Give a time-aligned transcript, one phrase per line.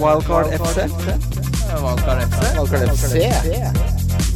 [0.00, 0.78] Wildcard FC.
[1.82, 2.40] Wildcard FC.
[2.56, 3.14] Wildcard FC.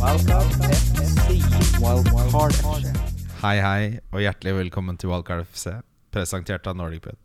[0.00, 1.40] Wildcard FC.
[1.80, 2.92] Wildcard FC.
[3.40, 3.82] Hei, hei,
[4.12, 5.72] og hjertelig velkommen til Wildcard FC,
[6.12, 7.20] presentert av Nordic Pet.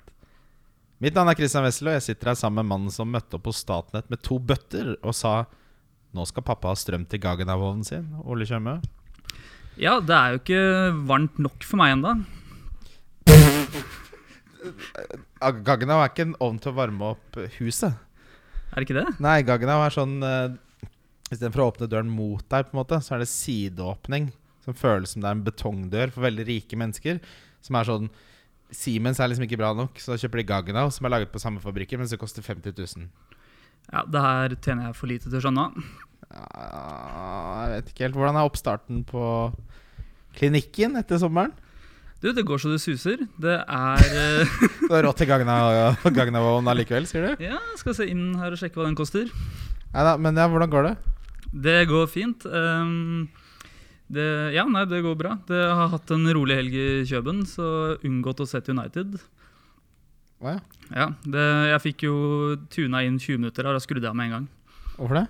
[1.03, 3.49] Mitt navn er Christian Wessel, og jeg sitter her sammen med mannen som møtte opp
[3.49, 5.33] hos Statnett med to bøtter og sa
[6.15, 8.05] nå skal pappa ha strøm til Gaggenavovnen sin.
[8.23, 8.77] Ole Tjøme.
[9.79, 10.63] Ja, det er jo ikke
[11.09, 12.15] varmt nok for meg ennå.
[15.67, 17.97] Gaggenav er ikke en ovn til å varme opp huset.
[18.71, 19.19] Er det ikke det?
[19.23, 20.53] Nei, Gaggenav er sånn uh,
[21.31, 24.29] Istedenfor å åpne døren mot deg, på en måte Så er det sideåpning.
[24.65, 27.19] Som føles som det er en betongdør for veldig rike mennesker.
[27.65, 28.11] Som er sånn
[28.71, 31.41] Siemens er liksom ikke bra nok, så da kjøper de Gaggenau, som er laget på
[31.43, 33.09] samme fabrikker, men som koster 50 000.
[33.91, 35.65] Ja, Det her tjener jeg for lite til å skjønne.
[36.31, 38.15] Ja, jeg vet ikke helt.
[38.15, 39.25] Hvordan er oppstarten på
[40.37, 41.51] klinikken etter sommeren?
[42.21, 43.23] Du, det går så det suser.
[43.41, 44.01] Det er
[44.85, 47.45] Du har råd til Gaggenau allikevel, sier du?
[47.47, 49.31] Ja, skal se inn her og sjekke hva den koster.
[49.91, 50.95] Neida, men ja, hvordan går det?
[51.65, 52.45] Det går fint.
[52.45, 53.25] Um,
[54.11, 55.33] det, ja, nei, det går bra.
[55.49, 59.17] Det har hatt en rolig helg i Kjøben, så unngått å sette United.
[60.41, 60.57] Hva?
[60.57, 60.61] ja.
[60.91, 62.15] Ja, det, Jeg fikk jo
[62.73, 64.47] tuna inn 20 minutter her, og skrudde jeg av med en gang.
[64.97, 65.27] Hvorfor det?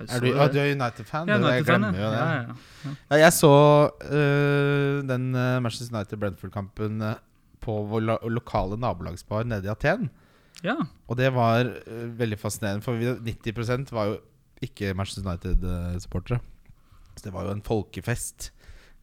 [0.00, 1.28] Er du, ja, du er United-fan?
[1.28, 2.10] Ja, United jeg glemmer jo ja.
[2.10, 2.18] det.
[2.18, 2.94] Ja, ja, ja.
[3.10, 3.52] Ja, jeg så
[3.92, 7.14] uh, den øh, Manchester United-Brentford-kampen øh,
[7.60, 10.10] på vår lo lokale nabolagsbar nede i Aten.
[10.64, 10.74] ja.
[11.08, 13.12] Og det var uh, veldig fascinerende, for vi,
[13.52, 14.18] 90% var jo
[14.62, 16.40] ikke Manchester United-supportere.
[17.16, 18.52] Så det var jo en folkefest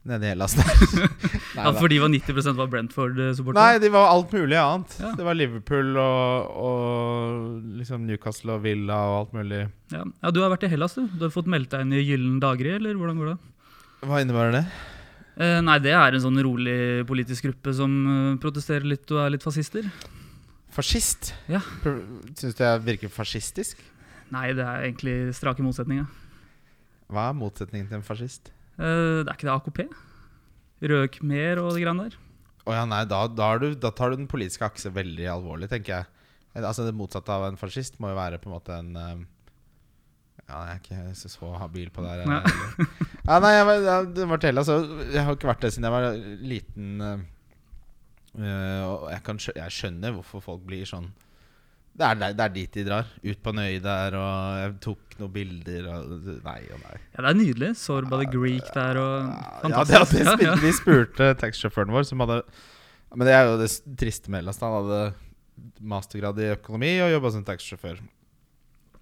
[0.08, 0.68] nede i Hellas der.
[1.56, 3.58] Nei, ja, for fordi var 90% var Brentford-supporter?
[3.58, 4.94] Nei, det var alt mulig annet.
[5.02, 5.10] Ja.
[5.18, 9.64] Det var Liverpool og, og liksom Newcastle og Villa og alt mulig.
[9.92, 10.04] Ja.
[10.06, 11.04] ja, Du har vært i Hellas, du.
[11.18, 13.36] Du har fått meldt deg inn i Gyllen daggry, eller hvordan går det?
[14.08, 14.64] Hva innebærer det?
[15.40, 16.78] Eh, nei, det er en sånn rolig
[17.08, 19.86] politisk gruppe som eh, protesterer litt og er litt fascister.
[20.72, 21.34] Fascist?
[21.50, 21.60] Ja.
[22.38, 23.80] Syns du jeg virker fascistisk?
[24.30, 26.06] Nei, det er egentlig strake motsetninger.
[27.10, 28.52] Hva er motsetningen til en fascist?
[28.78, 29.80] Eh, det er ikke det AKP?
[30.90, 32.16] Røk Khmer og de greiene der?
[32.68, 35.96] Oh ja, nei, da, da, du, da tar du den politiske akse veldig alvorlig, tenker
[35.98, 36.06] jeg.
[36.54, 39.20] Eh, Altså Det motsatte av en fascist må jo være på en måte en eh,
[40.50, 42.24] Ja, jeg er ikke så, så habil på det her.
[42.26, 42.40] Ja.
[43.28, 44.78] ja, nei, jeg, var- jeg, det altså,
[45.12, 46.08] jeg har ikke vært det siden jeg var
[46.52, 46.88] liten.
[47.06, 47.20] eh,
[48.40, 51.10] eh, og jeg, kan, jeg skjønner hvorfor folk blir sånn.
[52.00, 53.08] Det er, det er dit de drar.
[53.20, 56.12] Ut på en øy der, og jeg tok noen bilder og
[56.46, 56.94] Nei og nei.
[57.12, 57.72] Ja, det er nydelig.
[57.76, 60.30] Sorba the Greek der og Ja, det, Fantastisk.
[60.40, 60.54] det.
[60.62, 62.38] Vi spurte taxisjåføren vår, som hadde
[63.12, 63.68] Men det er jo det
[64.00, 64.62] triste med Hellas.
[64.64, 65.02] Han hadde
[65.92, 68.00] mastergrad i økonomi og jobba som taxisjåfør.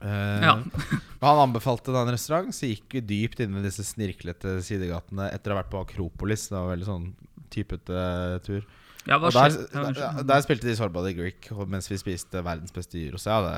[0.03, 0.57] Uh, Ja.
[1.23, 5.51] Han anbefalte da en restaurant, så gikk vi dypt inn i disse snirklete sidegatene etter
[5.51, 6.49] å ha vært på Akropolis.
[6.51, 7.09] Det var veldig sånn
[7.55, 8.03] typete
[8.47, 8.67] tur.
[9.09, 13.01] Ja, Og der, der, der spilte de Sorba i Greek mens vi spiste verdens beste
[13.01, 13.25] gyros.
[13.25, 13.55] Ja, det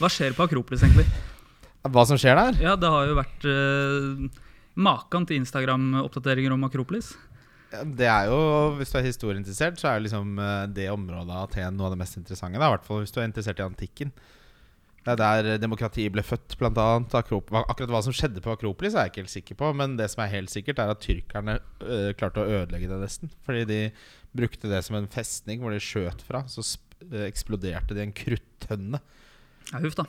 [0.00, 1.06] hva skjer på Akropolis, egentlig?
[1.84, 2.56] Hva som skjer der?
[2.64, 4.42] Ja, Det har jo vært uh,
[4.74, 7.12] maken til Instagram-oppdateringer om Akropolis.
[7.74, 8.38] Det er jo,
[8.78, 11.98] Hvis du er historieinteressert, så er liksom eh, det området av Aten noe av det
[12.04, 12.54] mest interessante.
[12.54, 14.12] I hvert fall hvis du er interessert i antikken.
[15.04, 17.16] Det er der demokratiet ble født, blant annet.
[17.18, 19.72] Akkurat hva som skjedde på Akropolis, er jeg ikke helt sikker på.
[19.80, 23.34] Men det som er helt sikkert, er at tyrkerne eh, klarte å ødelegge det nesten.
[23.46, 23.80] Fordi de
[24.34, 26.44] brukte det som en festning hvor de skjøt fra.
[26.50, 26.64] Så
[27.10, 29.00] eh, eksploderte de i en kruttønne.
[29.70, 30.06] Ja, Huff, da.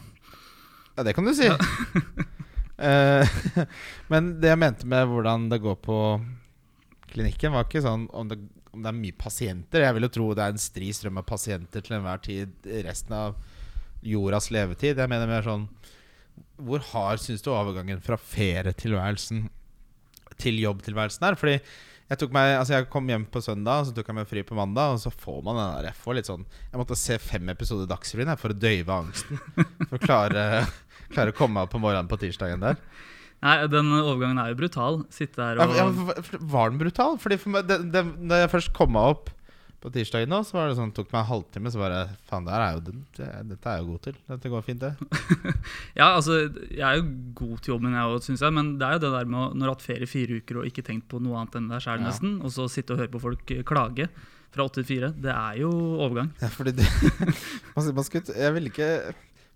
[0.96, 1.48] Ja, det kan du si.
[1.48, 1.60] Ja.
[4.12, 6.00] men det jeg mente med hvordan det går på
[7.12, 8.40] klinikken, var ikke sånn om det,
[8.76, 9.86] om det er mye pasienter.
[9.86, 13.16] Jeg vil jo tro det er en stri strøm av pasienter til enhver tid resten
[13.16, 13.38] av
[14.06, 15.00] jordas levetid.
[15.00, 15.70] Jeg mener mer sånn
[16.60, 19.48] Hvor hard syns du overgangen fra ferietilværelsen
[20.42, 21.38] til jobbtilværelsen er?
[21.40, 21.56] Fordi
[22.06, 24.58] jeg, tok meg, altså jeg kom hjem på søndag, så tok jeg meg fri på
[24.58, 27.50] mandag, og så får man den der Jeg får litt sånn Jeg måtte se fem
[27.54, 29.42] episoder Dagsrevyen for å døyve angsten.
[29.90, 30.46] For å klare,
[31.14, 32.78] klare å komme meg opp på morgenen på tirsdagen der.
[33.46, 35.02] Nei, Den overgangen er jo brutal.
[35.14, 35.88] Sitte der og ja,
[36.42, 37.18] var den brutal?
[37.22, 39.34] Fordi for meg, det, det, Da jeg først kom meg opp
[39.86, 41.72] på tirsdagen, nå, så var det sånn, tok meg en halvtime.
[41.74, 44.16] Så bare Faen, det er jo, det, dette er jeg jo god til.
[44.34, 44.94] Dette går fint, det.
[46.00, 46.40] Ja, altså,
[46.74, 47.06] Jeg er jo
[47.40, 48.56] god til jobben, jeg òg, syns jeg.
[48.58, 50.40] Men det er jo det der med å, når du har hatt ferie i fire
[50.42, 52.10] uker og ikke tenkt på noe annet enn deg sjæl, Ja.
[52.10, 54.10] nesten, og så sitte og høre på folk eh, klage
[54.56, 56.30] fra åtte til fire, det er jo overgang.
[56.42, 56.86] Ja, fordi det
[57.76, 58.90] man, man skulle, Jeg ville ikke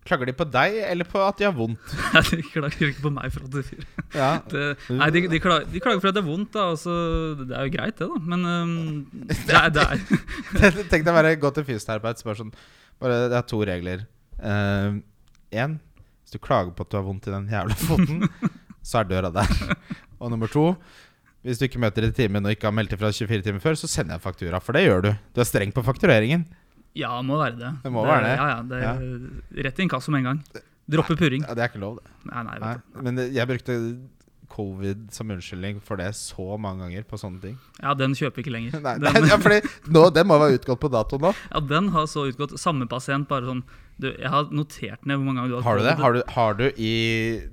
[0.10, 1.92] Klager de på deg, eller på at de har vondt?
[2.16, 3.84] Nei, de klager ikke på meg for at de.
[4.16, 6.64] Ja, Det, nei, de, de, klager, de klager for at det er vondt, da.
[6.74, 6.96] Altså,
[7.44, 8.22] det er jo greit, det, da.
[8.32, 8.72] Men um,
[9.30, 12.56] det er, det er Tenk deg bare gå til fysioterapeut så bare sånn
[13.00, 14.08] bare, Det er to regler.
[14.40, 15.78] Én
[16.24, 18.26] Hvis du klager på at du har vondt i den jævla foten,
[18.82, 19.54] så er døra der.
[20.20, 20.72] Og nummer to
[21.46, 23.88] Hvis du ikke møter i timen og ikke har meldt ifra 24 timer før, så
[23.88, 24.60] sender jeg faktura.
[24.64, 25.12] For det gjør du.
[25.36, 26.48] Du er streng på faktureringen.
[26.98, 27.74] Ja, må være det.
[27.84, 28.36] Det må være det.
[28.40, 28.94] Ja, ja, det ja.
[29.68, 30.64] Rett i inkasso med en gang.
[30.90, 31.44] Droppe purring.
[31.46, 32.10] Ja, det er ikke lov, det.
[32.32, 32.76] Nei, nei, Nei.
[33.06, 33.76] Men det- jeg brukte
[34.50, 37.58] covid som unnskyldning for det så mange ganger på sånne ting.
[37.84, 38.80] Ja, den kjøper vi ikke lenger.
[38.88, 39.60] Nei, Den, ja, fordi
[39.94, 41.34] nå, Den må være utgått på dato nå.
[41.52, 42.58] ja, den har så utgått.
[42.60, 43.62] Samme pasient, bare sånn
[44.00, 45.96] du, Jeg har notert ned hvor mange ganger du har Har du det?
[46.00, 46.94] Har du, har du i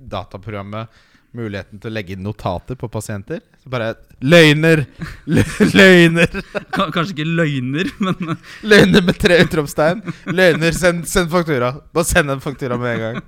[0.01, 0.89] dataprogrammet
[1.37, 3.39] muligheten til å legge inn notater på pasienter?
[3.63, 3.93] Så bare
[4.25, 4.81] Løgner!
[5.77, 6.33] Løgner!
[6.75, 8.33] Ka- Kanskje ikke løgner, men
[8.71, 10.01] Løgner med tre utropstegn.
[10.33, 11.73] Løgner, send, send faktura.
[11.93, 13.21] Bare send en faktura med en gang.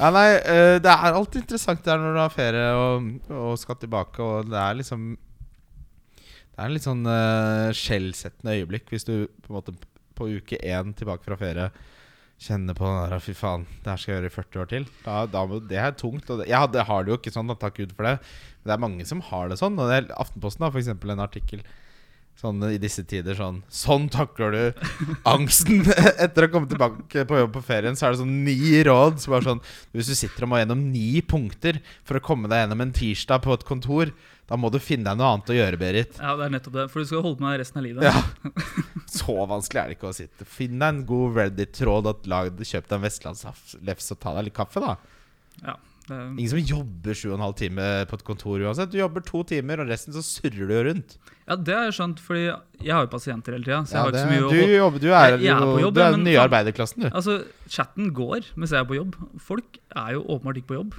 [0.00, 3.76] Ja, nei, eh, Det er alltid interessant der når du har ferie og, og skal
[3.82, 5.10] tilbake, og det er liksom
[6.16, 9.76] Det er en litt sånn uh, skjellsettende øyeblikk hvis du på en måte
[10.16, 11.68] på uke én tilbake fra ferie
[12.40, 14.86] kjenner på den der Fy faen, det her skal jeg gjøre i 40 år til.
[15.04, 16.30] Da, da, det er tungt.
[16.32, 18.16] Og det, jeg det har det jo ikke sånn, da, takk Gud for det.
[18.60, 19.76] Men det er mange som har det sånn.
[19.76, 20.90] Og det er Aftenposten har f.eks.
[20.94, 21.64] en artikkel
[22.40, 24.84] Sånn i disse tider sånn Sånn takler du
[25.28, 25.82] angsten
[26.24, 27.98] etter å komme tilbake på jobb på ferien.
[27.98, 29.18] Så er det sånn ni råd.
[29.20, 29.60] Så bare sånn
[29.92, 33.44] Hvis du sitter og må gjennom ni punkter for å komme deg gjennom en tirsdag
[33.44, 34.14] på et kontor,
[34.48, 36.16] da må du finne deg noe annet å gjøre, Berit.
[36.18, 36.86] ja, det er nettopp det.
[36.90, 38.08] For du skal holde på med resten av livet.
[38.08, 38.24] Ja.
[39.20, 40.48] Så vanskelig er det ikke å sitte.
[40.48, 44.96] Finn deg en god Reddit-tråd Kjøp deg en vestlandslefse og ta deg litt kaffe, da.
[45.60, 45.76] Ja,
[46.10, 48.90] det, Ingen som jobber sju og en halv time på et kontor uansett.
[48.92, 51.16] Du jobber to timer, og resten så surrer du jo rundt.
[51.48, 52.42] ja, det har jeg skjønt, fordi
[52.84, 53.80] jeg har jo pasienter hele tida.
[53.94, 56.24] Ja, det- mye å du, jobber, du er, Jeg- jeg er jobb, du er den
[56.24, 57.08] nye arbeiderklassen, du.
[57.10, 59.14] Altså, chatten går mens jeg er på jobb.
[59.38, 60.94] Folk er jo åpenbart ikke på jobb.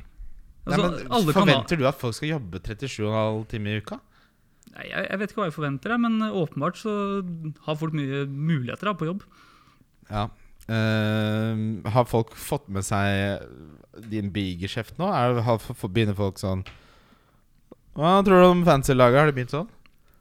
[0.65, 3.81] Nei, Altså, men alle kan ha forventer du at folk skal jobbe 37,5 timer i
[3.81, 3.99] uka?
[4.75, 6.91] Nei, jeg, jeg vet ikke hva jeg forventer, men åpenbart så
[7.65, 9.23] har folk mye muligheter da, på jobb.
[10.09, 10.27] Ja.
[10.71, 13.41] Eh, har folk fått med seg
[14.11, 15.09] din bigeskjeft nå?
[15.11, 16.61] Er, har, begynner folk sånn
[17.97, 19.19] Hva tror du om fancy-laget?
[19.19, 19.69] Har det begynt sånn?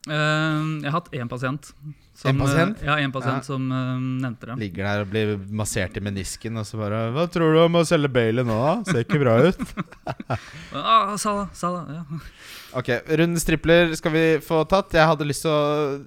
[0.09, 1.67] Uh, jeg har hatt én pasient.
[2.17, 2.79] Som, En pasient?
[2.81, 3.45] Uh, ja, en pasient Ja.
[3.45, 4.55] som eh, nevnte det.
[4.57, 7.85] Ligger der og blir massert i menisken, og så bare 'Hva tror du om å
[7.85, 8.73] selge Bailey nå, da?
[8.91, 9.61] Ser ikke bra ut'.
[10.73, 12.03] Ah, Salah, Salah, ja.
[12.73, 14.91] Ok, rundens tripler skal vi få tatt.
[14.97, 16.01] Jeg hadde lyst til å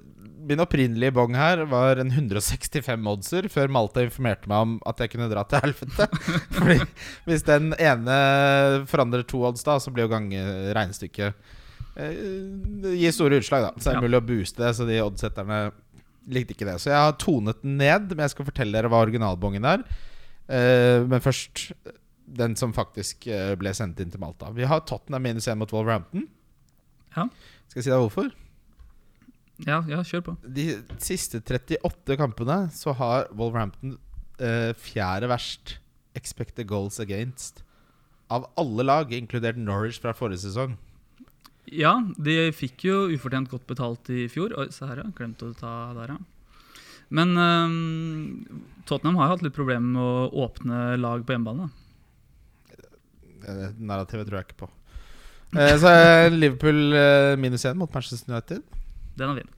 [0.45, 5.13] Min opprinnelige bong her var en 165 oddser, før Malta informerte meg om at jeg
[5.13, 6.07] kunne dra til helvete.
[6.57, 6.77] Fordi
[7.25, 8.17] hvis den ene
[8.89, 10.43] forandrer to odds, da, så blir jo gange
[10.77, 11.33] regnestykket
[11.97, 12.21] eh,
[12.85, 13.73] Det gir store utslag, da.
[13.81, 15.59] Så er det mulig å booste det, så de oddsetterne
[16.31, 16.79] likte ikke det.
[16.81, 19.85] Så jeg har tonet den ned, men jeg skal fortelle dere hva originalbongen er.
[20.45, 21.71] Eh, men først
[22.25, 24.49] den som faktisk eh, ble sendt inn til Malta.
[24.53, 26.25] Vi har Tottenham minus 1 mot Wolverhampton.
[27.15, 27.29] Ja.
[27.69, 28.33] Skal jeg si deg hvorfor?
[29.63, 30.35] Ja, ja, kjør på.
[30.43, 30.65] De
[30.99, 33.95] siste 38 kampene så har Wolverhampton
[34.39, 35.77] eh, fjerde verst
[36.15, 37.61] expected goals against
[38.31, 40.75] av alle lag, inkludert Norwich fra forrige sesong.
[41.71, 44.53] Ja, de fikk jo ufortjent godt betalt i fjor.
[44.59, 45.09] Oi, se her, ja.
[45.17, 46.19] Glemte å ta der, ja.
[47.15, 47.75] Men eh,
[48.89, 51.69] Tottenham har jo hatt litt problemer med å åpne lag på hjemmebane.
[53.45, 54.71] Eh, narrativet tror jeg ikke på.
[55.55, 58.65] Eh, så er Liverpool eh, minus 1 mot Manchester United.
[59.19, 59.51] Den er fin.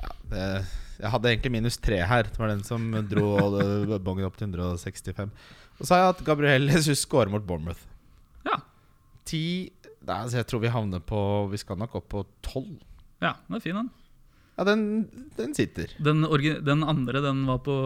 [0.00, 0.46] Ja, det,
[1.00, 2.28] jeg hadde egentlig minus tre her.
[2.28, 3.34] Det var den som dro
[3.98, 5.32] bongen opp til 165.
[5.80, 7.82] Og så har jeg hatt Gabriel Jesus score mot Bournemouth.
[8.46, 8.60] Ja.
[9.26, 9.72] 10
[10.04, 11.18] Nei, altså Jeg tror vi havner på
[11.48, 12.64] Vi skal nok opp på 12.
[13.24, 13.86] Ja, den er fin, den.
[14.54, 14.82] Ja, den,
[15.34, 15.90] den sitter.
[15.98, 16.22] Den,
[16.62, 17.76] den andre, den var på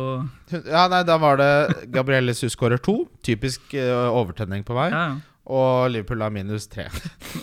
[0.52, 1.50] Ja, nei, Da var det
[1.94, 3.00] Gabriel Jesus skårer to.
[3.24, 4.90] Typisk uh, overtenning på vei.
[4.92, 5.37] Ja, ja.
[5.48, 6.86] Og Liverpool har minus tre.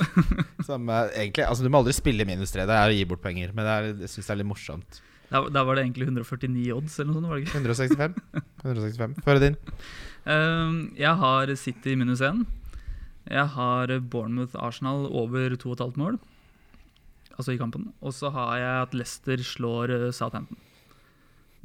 [0.68, 2.68] Som eh, egentlig Altså Du må aldri spille minus tre.
[2.70, 3.54] Det er å gi bort penger.
[3.56, 5.00] Men det er, jeg syns det er litt morsomt.
[5.32, 7.32] Der, der var det egentlig 149 odds, eller noe sånt.
[7.32, 8.20] var det 165.
[8.62, 9.16] 165.
[9.26, 9.58] Føre din.
[10.26, 12.44] Uh, jeg har City minus én.
[13.26, 16.20] Jeg har Bournemouth-Arsenal over 2,5 mål.
[17.34, 17.90] Altså i kampen.
[18.06, 20.62] Og så har jeg at Leicester slår eh, Southampton.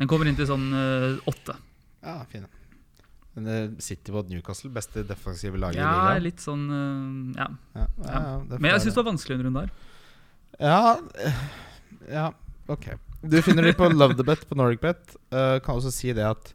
[0.00, 1.20] Den kommer inn til sånn åtte.
[1.28, 1.58] åtte.
[2.00, 2.48] Ja, fine.
[3.40, 6.24] Men det City mot Newcastle, beste defensive laget Ja, i ligaen.
[6.26, 7.48] litt sånn eh, Ja.
[7.74, 9.70] Ja, ja, ja, Men jeg syns det var vanskelig en runde her.
[10.60, 11.42] Ja, eh,
[12.10, 12.26] ja,
[12.68, 12.90] ok.
[13.22, 15.16] Du finner dem på Love the Bet på NordicBet.
[15.32, 16.52] Uh, kan også si det at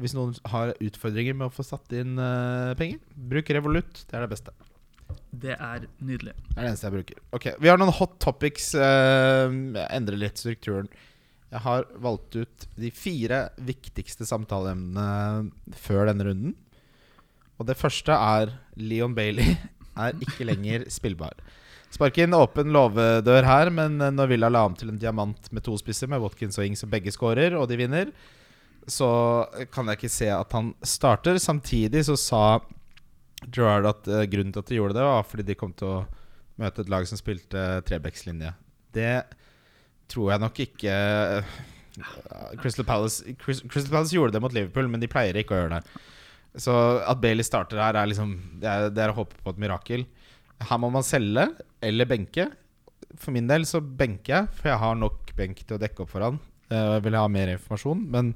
[0.00, 4.04] hvis noen har utfordringer med å få satt inn uh, penger, bruk Revolut.
[4.08, 4.54] Det er det beste.
[5.30, 6.32] Det er nydelig.
[6.48, 7.22] Det er det eneste jeg bruker.
[7.36, 8.70] Ok, Vi har noen hot topics.
[8.72, 10.88] Uh, jeg endrer litt strukturen.
[11.50, 16.54] Jeg har valgt ut de fire viktigste samtaleemnene før denne runden.
[17.58, 19.56] Og det første er Leon Bailey
[19.98, 21.34] er ikke lenger spillbar.
[21.90, 25.74] Spark inn åpen låvedør her, men når Villa la om til en diamant med to
[25.80, 28.12] spisser, med Watkins og Ings og begge skårer, og de vinner,
[28.86, 29.10] så
[29.74, 31.40] kan jeg ikke se at han starter.
[31.42, 32.44] Samtidig så sa
[33.50, 36.00] Gerard at eh, grunnen til at de gjorde det, var fordi de kom til å
[36.60, 38.54] møte et lag som spilte trebekslinje.
[38.94, 39.12] Det
[40.10, 40.94] tror jeg nok ikke
[42.60, 46.06] Crystal Palace, Crystal Palace gjorde det mot Liverpool, men de pleier ikke å gjøre det.
[46.60, 46.72] Så
[47.06, 50.06] at Bailey starter her, er liksom Det er, det er å håpe på et mirakel.
[50.66, 51.46] Her må man selge
[51.86, 52.48] eller benke.
[53.20, 56.10] For min del så benker jeg, for jeg har nok benk til å dekke opp
[56.12, 56.40] for han.
[56.70, 58.32] Eh, Jeg vil ha mer informasjon, men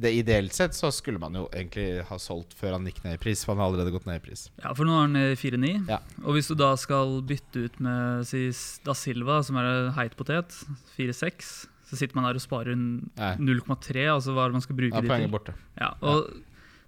[0.00, 3.20] det ideelt sett så skulle man jo egentlig ha solgt før han gikk ned i
[3.20, 4.46] pris, for han har allerede gått ned i pris.
[4.62, 5.72] Ja, for nå er han i 4-9.
[5.90, 5.98] Ja.
[6.24, 8.46] Og hvis du da skal bytte ut med si,
[8.86, 10.56] Da Silva, som er heit potet,
[10.96, 11.50] 4-6,
[11.92, 15.04] så sitter man der og sparer 0,3, altså hva er det man skal bruke ja,
[15.04, 15.28] de til.
[15.34, 15.54] borte.
[15.76, 16.30] Ja, og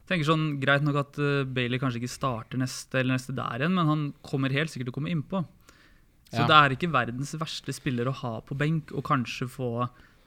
[0.09, 3.77] tenker sånn, Greit nok at uh, Bailey kanskje ikke starter neste eller neste der igjen,
[3.77, 5.45] men han kommer helt sikkert til å komme innpå.
[6.33, 6.49] Så Ja.
[6.49, 9.69] det er ikke verdens verste spiller å ha på benk, og kanskje få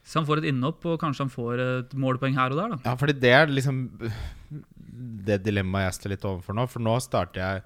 [0.08, 2.76] Så han får et innhopp, og kanskje han får et målpoeng her og der.
[2.76, 2.78] da.
[2.86, 3.82] Ja, fordi det er liksom
[5.28, 6.64] det dilemmaet jeg står litt overfor nå.
[6.72, 7.64] For nå starter jeg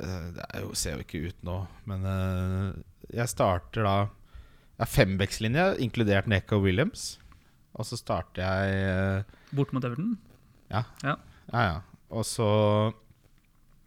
[0.00, 1.58] eh, Det jo, ser jo ikke ut nå,
[1.90, 2.70] men eh,
[3.20, 7.18] jeg starter da Jeg har fembeckslinje, inkludert Neko Williams.
[7.76, 10.16] Og så starter jeg eh, Bort mot Everton.
[10.72, 11.18] Ja, ja.
[12.10, 12.48] Og så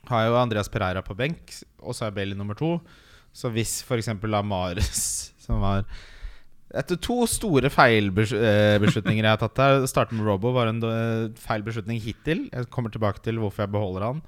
[0.09, 1.51] har jeg jo Andreas Pereira på benk,
[1.81, 2.77] og så er Bailey nummer to.
[3.33, 4.09] Så hvis f.eks.
[4.13, 5.01] Amares,
[5.43, 5.83] som var
[6.69, 11.65] Etter to store feilbeslutninger jeg har tatt her Starte med Robo var en eh, feil
[11.65, 12.45] beslutning hittil.
[12.53, 14.21] Jeg kommer tilbake til hvorfor jeg beholder han.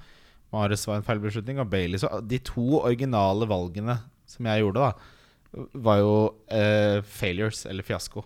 [0.52, 4.00] Mares var en feil beslutning, og Bailey Så de to originale valgene
[4.32, 6.14] som jeg gjorde, da, var jo
[6.56, 8.24] eh, failures, eller fiasko.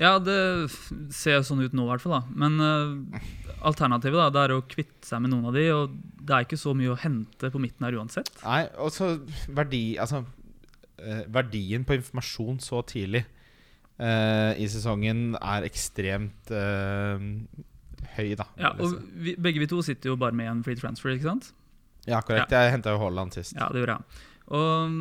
[0.00, 0.70] Ja, det
[1.12, 2.18] ser sånn ut nå, i hvert fall.
[2.18, 2.22] da.
[2.42, 3.24] Men uh,
[3.68, 6.60] alternativet da, det er å kvitte seg med noen av de, og det er ikke
[6.60, 8.30] så mye å hente på midten her uansett.
[8.44, 9.12] Nei, og så
[9.56, 10.28] verdi Altså eh,
[11.32, 13.24] Verdien på informasjon så tidlig
[14.00, 17.26] eh, i sesongen er ekstremt eh,
[18.16, 18.46] høy, da.
[18.60, 21.52] Ja, og vi, Begge vi to sitter jo bare med en free transfer, ikke sant?
[22.08, 22.52] ja korrekt.
[22.54, 23.54] Jeg henta jo Haaland sist.
[23.58, 24.24] Ja, det gjorde jeg.
[24.56, 24.96] Og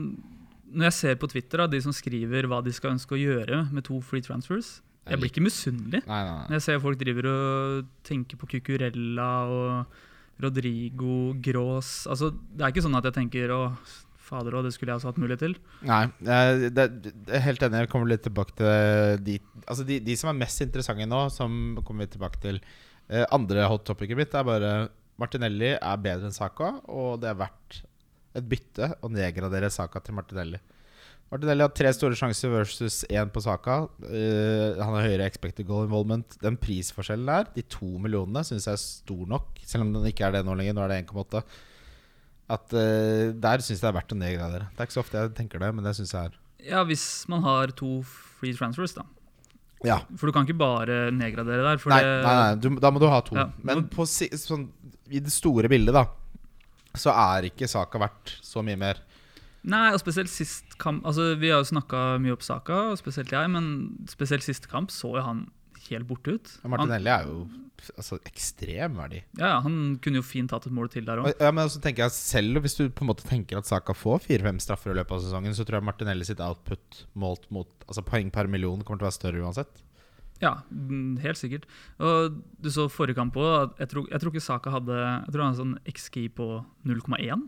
[0.69, 3.63] når jeg ser på Twitter da, de som skriver hva de skal ønske å gjøre
[3.73, 4.79] med to free transfers,
[5.09, 6.03] jeg blir ikke misunnelig.
[6.05, 9.95] Når jeg ser folk driver og tenker på Cucurella og
[10.43, 13.61] Rodrigo, Grås altså, Det er ikke sånn at jeg tenker å,
[14.29, 15.57] fader òg, det skulle jeg også hatt mulighet til.
[15.89, 17.83] Nei, jeg, er helt enig.
[17.83, 21.59] Jeg kommer litt tilbake til de, altså de, de som er mest interessante nå, som
[21.83, 22.61] kommer vi tilbake til.
[23.09, 24.73] Eh, andre hot topicet mitt er bare
[25.19, 27.81] Martinelli er bedre enn Saka, og det er verdt
[28.37, 30.61] et bytte å nedgradere Saka til Martinelli.
[31.29, 33.83] Martinelli har tre store sjanser versus én på Saka.
[34.01, 36.37] Uh, han har høyere expected goal involvement.
[36.41, 39.59] Den prisforskjellen der, de to millionene, syns jeg er stor nok.
[39.61, 40.77] Selv om den ikke er det nå lenger.
[40.77, 41.43] Nå er det 1,8.
[42.49, 44.69] At uh, Der syns jeg det er verdt å nedgradere.
[44.73, 46.37] Det er ikke så ofte jeg tenker det, men det syns jeg er
[46.71, 47.99] Ja, hvis man har to
[48.39, 49.05] free transfers, da.
[49.85, 50.01] Ja.
[50.19, 51.83] For du kan ikke bare nedgradere der.
[51.91, 53.37] Nei, det, nei, nei du, da må du ha to.
[53.37, 53.47] Ja.
[53.63, 54.65] Men på, sånn,
[55.07, 56.03] i det store bildet, da,
[56.99, 58.99] så er ikke saka verdt så mye mer.
[59.69, 63.49] Nei, og spesielt sist kamp Altså, Vi har jo snakka mye opp Saka, spesielt jeg,
[63.51, 63.65] men
[64.07, 65.41] spesielt siste kamp så jo han
[65.89, 66.53] helt borte ut.
[66.63, 67.41] Ja, Martinelli er jo
[67.97, 69.21] altså, ekstrem verdi.
[69.39, 71.29] Ja, ja, han kunne jo fint hatt et mål til der òg.
[71.39, 74.23] Ja, men så tenker jeg selv Hvis du på en måte tenker at Saka får
[74.27, 78.03] fire-fem straffer i løpet av sesongen, så tror jeg Martinelli sitt output målt mot Altså
[78.05, 79.85] poeng per million kommer til å være større uansett.
[80.39, 81.65] Ja, mm, helt sikkert.
[81.99, 83.73] Og du så forrige kamp òg.
[83.81, 86.47] Jeg, tror- jeg tror ikke Saka hadde Jeg tror han hadde sånn XG på
[86.87, 87.47] 0,1.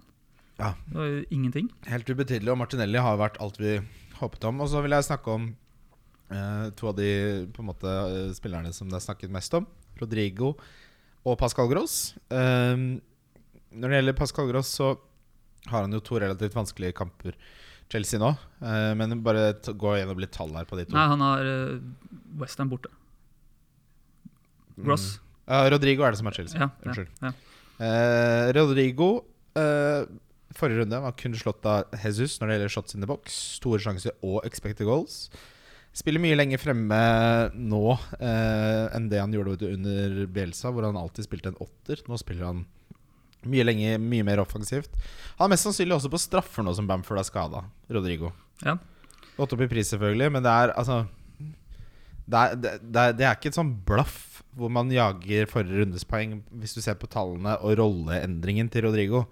[0.59, 0.73] Ja.
[0.89, 1.69] Det var ingenting.
[1.87, 2.51] Helt ubetydelig.
[2.51, 3.77] Og Martinelli har vært alt vi
[4.19, 4.59] håpet om.
[4.61, 5.47] Og så vil jeg snakke om
[6.29, 7.07] eh, to av de
[7.55, 9.65] på en måte eh, spillerne som det er snakket mest om.
[9.99, 10.53] Rodrigo
[11.25, 12.13] og Pascal Gross.
[12.29, 13.01] Um,
[13.71, 14.93] når det gjelder Pascal Gross, så
[15.69, 17.35] har han jo to relativt vanskelige kamper.
[17.91, 18.31] Chelsea nå.
[18.63, 20.95] uh, men bare gå gjennom litt tall her på de to.
[20.95, 21.77] Nei, han har uh,
[22.39, 22.89] Westham borte.
[24.79, 25.17] Gross.
[25.17, 25.27] Mm.
[25.51, 26.59] Uh, Rodrigo er det som er Chelsea.
[26.61, 27.11] Ja, ja, Unnskyld.
[27.21, 27.33] ja.
[27.81, 29.23] Eh, Rodrigo
[29.57, 30.03] eh,
[30.53, 33.37] Forrige runde var kun slått av Jesus når det gjelder shots in the box.
[33.57, 35.31] Store sjanser og expected goals.
[35.91, 36.97] Spiller mye lenger fremme
[37.51, 37.81] nå
[38.19, 41.99] eh, enn det han gjorde under Bielsa, hvor han alltid spilte en åtter.
[42.07, 42.61] Nå spiller han
[43.43, 44.93] mye, lenger, mye mer offensivt.
[45.39, 47.65] Han er mest sannsynlig også på straffer nå som Bamford er skada.
[47.91, 48.31] Rodrigo.
[48.63, 48.77] Ja.
[49.35, 51.03] Gått opp i pris, selvfølgelig, men det er altså
[52.31, 55.81] det er, det, det, er, det er ikke et sånn blaff hvor man jager forrige
[55.81, 59.25] rundes poeng, hvis du ser på tallene og rolleendringen til Rodrigo.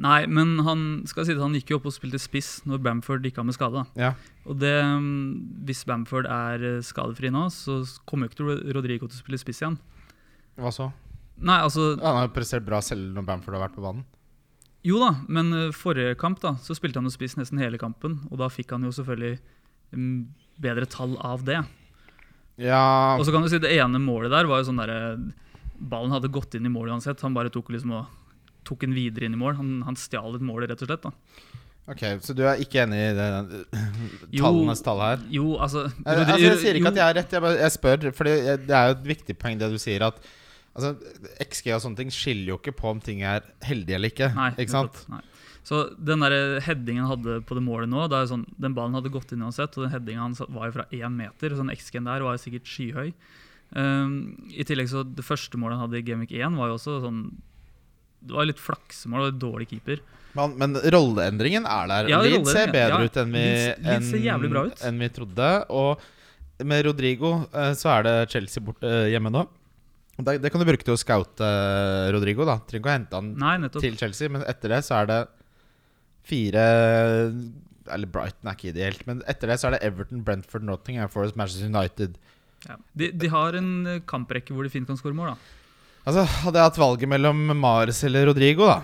[0.00, 3.26] Nei, men han skal si det, han gikk jo opp og spilte spiss når Bamford
[3.26, 3.82] gikk av med skade.
[4.00, 4.14] Ja.
[4.48, 9.18] Og det, mm, Hvis Bamford er eh, skadefri nå, så kommer jo ikke Rodrigo til
[9.18, 9.76] å spille spiss igjen.
[10.56, 10.88] Hva så?
[11.42, 14.06] Nei, altså Han har prestert bra selv når Bamford har vært på banen.
[14.82, 18.22] Jo da, men eh, forrige kamp da, så spilte han jo spiss nesten hele kampen.
[18.32, 19.36] Og da fikk han jo selvfølgelig
[19.92, 20.18] mm,
[20.64, 21.60] bedre tall av det.
[22.60, 25.14] Ja Og så kan du si det ene målet der var jo sånn derre
[25.80, 27.22] Ballen hadde gått inn i målet uansett.
[27.24, 28.21] Han bare tok liksom og
[28.68, 29.56] tok den videre inn i mål.
[29.58, 31.02] Han, han stjal et mål, rett og slett.
[31.08, 31.12] da
[31.90, 33.26] Ok, Så du er ikke enig i det,
[34.30, 34.44] Jo.
[34.44, 35.24] tallenes tall her?
[35.34, 38.06] Jo, altså, Jeg, altså, jeg sier ikke at jeg har rett, jeg, bare, jeg spør.
[38.14, 40.20] For det er jo et viktig poeng det du sier, at
[40.76, 40.94] altså,
[41.42, 44.30] XG og sånne ting skiller jo ikke på om ting er heldige eller ikke.
[44.38, 45.02] Nei, ikke sant?
[45.10, 45.20] Nei.
[45.66, 48.74] Så den der headingen han hadde på det målet nå det er jo sånn, Den
[48.74, 51.54] ballen hadde gått inn uansett, og den headingen hans var jo fra én meter.
[51.54, 53.12] Så den XG-en der var jo sikkert skyhøy.
[53.72, 54.16] Um,
[54.52, 57.22] I tillegg så Det første målet han hadde i Gamic 1, var jo også sånn
[58.22, 60.02] Det var litt flaksemål og dårlig keeper.
[60.36, 62.10] Men, men rolleendringen er der.
[62.12, 63.08] Ja, Leeds ser bedre ja.
[63.08, 63.46] ut enn vi,
[63.84, 64.84] Leeds- Leeds ut.
[64.88, 65.48] enn vi trodde.
[65.74, 69.44] Og med Rodrigo eh, så er det Chelsea borte eh, hjemme nå.
[70.22, 72.46] Det, det kan du bruke til å scoute eh, Rodrigo.
[72.48, 75.20] da Trenger ikke å hente han Nei, til Chelsea, men etter det så er det
[76.28, 76.64] fire
[77.90, 81.36] Eller Brighton er ikke ideelt, men etter det så er det Everton, Brentford, Nottingham Forest,
[81.40, 82.20] Manchester United.
[82.68, 82.76] Ja.
[82.94, 83.72] De, de har en
[84.06, 85.58] kamprekke hvor de fint kan skåre mål, da.
[86.02, 88.80] Altså, Hadde jeg hatt valget mellom Mares eller Rodrigo, da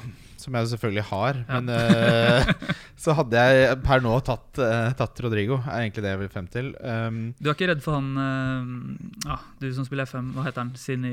[0.49, 1.61] som jeg selvfølgelig har, Ja.
[1.61, 2.53] men uh,
[3.03, 5.59] så hadde jeg per nå tatt, uh, tatt Rodrigo.
[5.67, 6.71] Er egentlig det jeg vil frem til.
[6.81, 10.65] Um, Du er ikke redd for han uh, ah, Du som spiller FM, hva heter
[10.65, 10.73] han?
[10.79, 11.13] Sini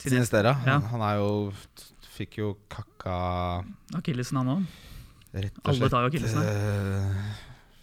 [0.00, 0.56] Sinistera.
[0.64, 0.78] Ja.
[0.78, 1.30] Han, han er jo
[2.14, 3.14] Fikk jo kakka
[3.98, 4.66] Akillesen, han òg?
[5.34, 6.44] rett og Alle tar jo akillesen.
[6.46, 7.24] Uh,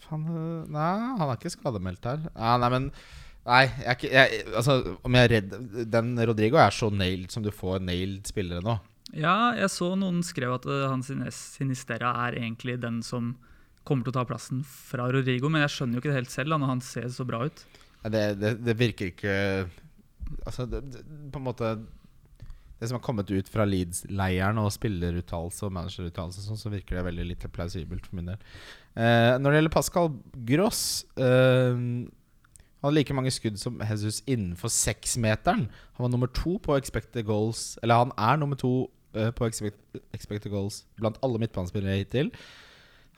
[0.08, 0.20] eh,
[0.72, 2.22] Nei, han er ikke skademeldt her.
[2.32, 2.86] Ja, nei, men
[3.48, 5.54] Nei, jeg jeg, Altså, om jeg er redd
[5.90, 8.76] Den Rodrigo er så nailed som du får nailed spillere nå.
[9.18, 13.34] Ja, jeg så noen skrev at uh, han Sinistera er egentlig den som
[13.88, 16.54] kommer til å ta plassen fra Rodrigo, men jeg skjønner jo ikke det helt selv
[16.54, 17.64] da, når han ser så bra ut.
[18.06, 19.34] Det, det, det virker ikke
[20.48, 20.80] Altså, det,
[21.30, 21.68] på en måte
[22.80, 27.04] Det som har kommet ut fra Leeds-leiren og spilleruttalelse og manageruttalelse, sånn, så virker det
[27.10, 28.40] veldig litt plausibelt for min del.
[28.96, 30.10] Eh, når det gjelder Pascal
[30.50, 30.82] Gross
[31.14, 31.84] eh,
[32.82, 35.68] Han hadde like mange skudd som Jesus innenfor seksmeteren.
[35.98, 40.50] Han var nummer to på expected goals Eller han er nummer to eh, på expected
[40.52, 42.34] goals blant alle midtbanespillere hittil.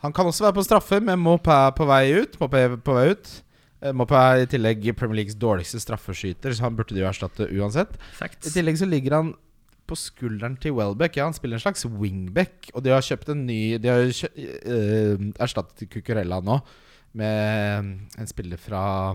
[0.03, 2.35] Han kan også være på straffer, med Mopé på vei ut.
[2.41, 3.43] Mopé på vei ut
[3.83, 7.49] Eh, Mopé er i tillegg Premier Leagues dårligste straffeskyter, så han burde de jo erstatte
[7.51, 7.97] uansett.
[8.23, 9.33] I tillegg så ligger han
[9.89, 11.17] på skulderen til Welbeck.
[11.19, 14.29] Ja, han spiller en slags wingback, og de har kjøpt en ny De har kjø
[14.39, 16.61] eh, erstattet Cucurella nå
[17.13, 19.13] med en spiller fra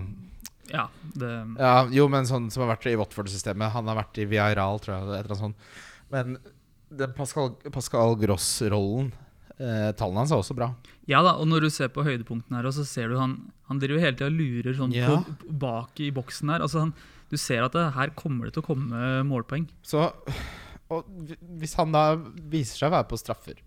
[0.73, 1.29] Ja, det,
[1.59, 3.71] Ja, jo, men sånn som har vært i Watford-systemet.
[3.73, 5.07] Han har vært i Viaral, tror jeg.
[5.07, 5.71] Et eller annet sånt.
[6.13, 6.37] Men
[6.89, 9.11] den Pascal, Pascal Gross-rollen
[9.59, 10.71] eh, Tallene hans er også bra.
[11.09, 13.35] ja da, og når du ser på høydepunktene her, så ser du han
[13.69, 15.09] Han driver hele tida lurer sånn Ja.
[15.21, 16.61] på, bak i boksen her.
[16.65, 16.93] Altså han,
[17.29, 19.67] du ser at det, her kommer det til å komme målpoeng.
[19.85, 20.07] Så
[20.89, 21.05] og
[21.61, 22.15] Hvis han da
[22.49, 23.59] viser seg å være på straffer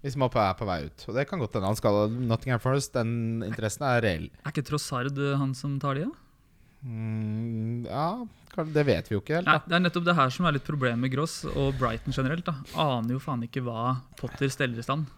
[0.00, 2.94] Hvis Mopé er på vei ut Og det kan godt hende han skal Nottingham Forest,
[2.96, 4.30] den interessen er reell.
[4.46, 6.22] Er ikke Trossard eh, han som tar de, da?
[6.86, 8.26] Mm, ja,
[8.70, 9.48] det vet vi jo ikke helt.
[9.48, 12.46] Nei, det er nettopp det her som er litt problemet med Gross og Brighton generelt.
[12.46, 15.08] da Aner jo faen ikke hva Potter steller i stand.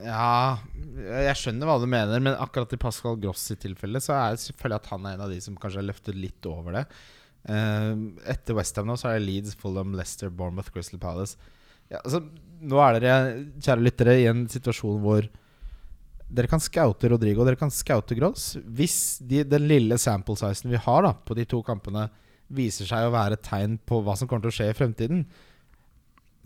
[0.00, 0.56] Ja,
[0.96, 4.44] jeg skjønner hva du mener, men akkurat i Pascal Gross sitt tilfelle så er det
[4.46, 6.86] selvfølgelig at han er en av de som kanskje har løftet litt over det.
[7.42, 11.36] Uh, etter Westham nå så er det Leeds, Fulham, Leicester, Bournemouth, Crystal Palace.
[11.92, 12.22] Ja, altså,
[12.62, 15.28] nå er dere, kjære lyttere, i en situasjon hvor
[16.32, 18.54] dere kan scoute Rodrigo, dere kan scoute Gross.
[18.64, 22.08] Hvis de, den lille sample sizen vi har da på de to kampene,
[22.52, 25.26] viser seg å være et tegn på hva som kommer til å skje i fremtiden,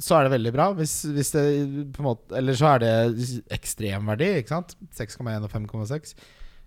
[0.02, 0.70] så er det veldig bra.
[0.76, 1.44] Hvis, hvis det
[2.04, 2.90] måte Eller så er det
[3.56, 4.74] ekstremverdi, ikke sant?
[4.98, 6.12] 6,1 og 5,6.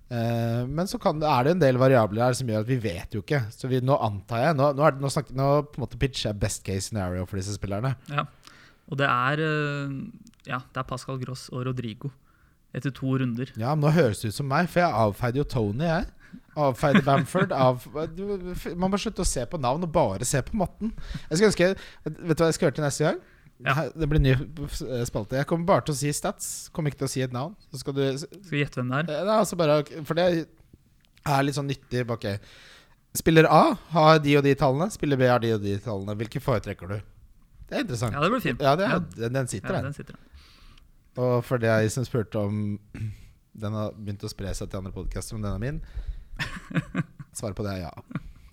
[0.09, 3.13] Eh, men så kan, er det en del variabler her som gjør at vi vet
[3.13, 3.43] jo ikke.
[3.53, 5.99] Så vi, nå antar jeg Nå, nå, er det, nå, snakker, nå på en måte
[6.01, 7.93] pitcher jeg best case scenario for disse spillerne.
[8.09, 8.25] Ja.
[8.89, 9.93] Og det er eh,
[10.49, 12.09] Ja, det er Pascal Gross og Rodrigo
[12.75, 13.49] etter to runder.
[13.57, 16.05] Ja, men nå høres det ut som meg, for jeg avfeide jo Tony, jeg.
[16.59, 17.51] Avfeide Bamford.
[17.55, 17.81] Av,
[18.75, 20.91] man må slutte å se på navn og bare se på matten.
[21.29, 23.19] Jeg skal ønske Vet du hva jeg skal høre til neste gang?
[23.65, 23.73] Ja.
[23.91, 25.35] Det blir ny eh, spalte.
[25.39, 26.69] Jeg kommer bare til å si stats.
[26.75, 27.55] Kommer ikke til å si et navn.
[27.73, 29.23] Så skal du Skal gjette hvem det er?
[29.25, 30.27] Eh, altså bare, for det
[31.27, 32.05] er litt sånn nyttig.
[32.13, 32.29] Ok
[33.19, 33.63] Spiller A
[33.95, 34.87] har de og de tallene.
[34.93, 36.15] Spiller B har de og de tallene.
[36.19, 36.99] Hvilke foretrekker du?
[37.69, 38.13] Det er interessant.
[38.15, 38.61] Ja, det blir fint.
[38.63, 38.99] Ja, det er, Ja.
[39.17, 39.89] Den, den sitter, Ja, den.
[39.91, 40.25] den sitter der.
[41.19, 42.61] Og for deg som spurte om
[43.59, 45.79] den har begynt å spre seg til andre podcaster, om den er min,
[47.35, 47.93] svaret på det er ja.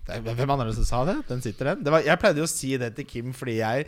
[0.07, 1.17] Det er, hvem andre som sa det?
[1.29, 1.85] Den sitter, den.
[1.85, 3.87] Det var, jeg pleide jo å si det til Kim fordi jeg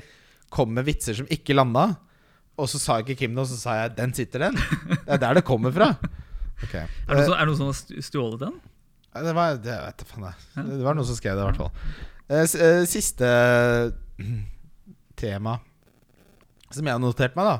[0.51, 1.89] kom med vitser som ikke landa.
[2.59, 4.57] Og så sa ikke Kim noe, så sa jeg 'den sitter, den'.
[5.05, 5.93] Det er der det kommer fra.
[6.63, 6.83] Okay.
[7.07, 8.59] Er det noen som- det har st- stjålet den?
[9.15, 10.35] Det var, det vet jeg faen jeg.
[10.67, 11.71] Det var noen som skrev det, i hvert fall.
[12.29, 13.29] Eh, eh, Siste
[15.15, 15.59] tema
[16.69, 17.57] som jeg har notert meg, da,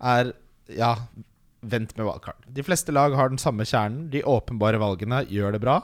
[0.00, 0.32] er
[0.76, 0.94] ja,
[1.60, 2.44] vent med valgkart.
[2.48, 4.08] De fleste lag har den samme kjernen.
[4.12, 5.80] De åpenbare valgene gjør det bra.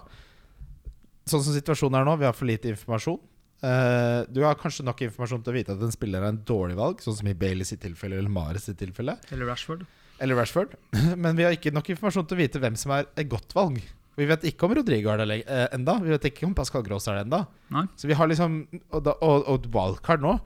[1.27, 3.21] Sånn som situasjonen er nå, vi har for lite informasjon.
[3.65, 6.77] Uh, du har kanskje nok informasjon til å vite at en spiller er en dårlig
[6.79, 9.17] valg, sånn som i Baileys sitt tilfelle eller Mares sitt tilfelle.
[9.33, 9.87] Eller Rashford?
[10.23, 10.77] Eller Rashford.
[11.23, 13.81] Men vi har ikke nok informasjon til å vite hvem som er et godt valg.
[14.17, 17.05] Vi vet ikke om Rodrigo er det eh, enda Vi vet ikke om Pascal Gross
[17.11, 17.43] er det enda
[17.75, 17.83] Nei.
[18.01, 20.39] Så vi har liksom Og, da, og, og wildcard nå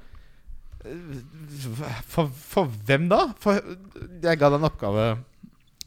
[2.09, 3.27] for, for hvem da?
[3.43, 5.09] For jeg ga deg en oppgave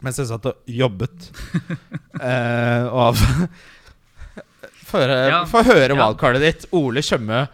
[0.03, 1.29] mens jeg satt og jobbet.
[2.19, 3.15] eh, og
[4.93, 5.39] Få høre, Ja.
[5.47, 5.95] høre Ja.
[5.95, 6.65] wildcardet ditt.
[6.75, 7.45] Ole Tjøme.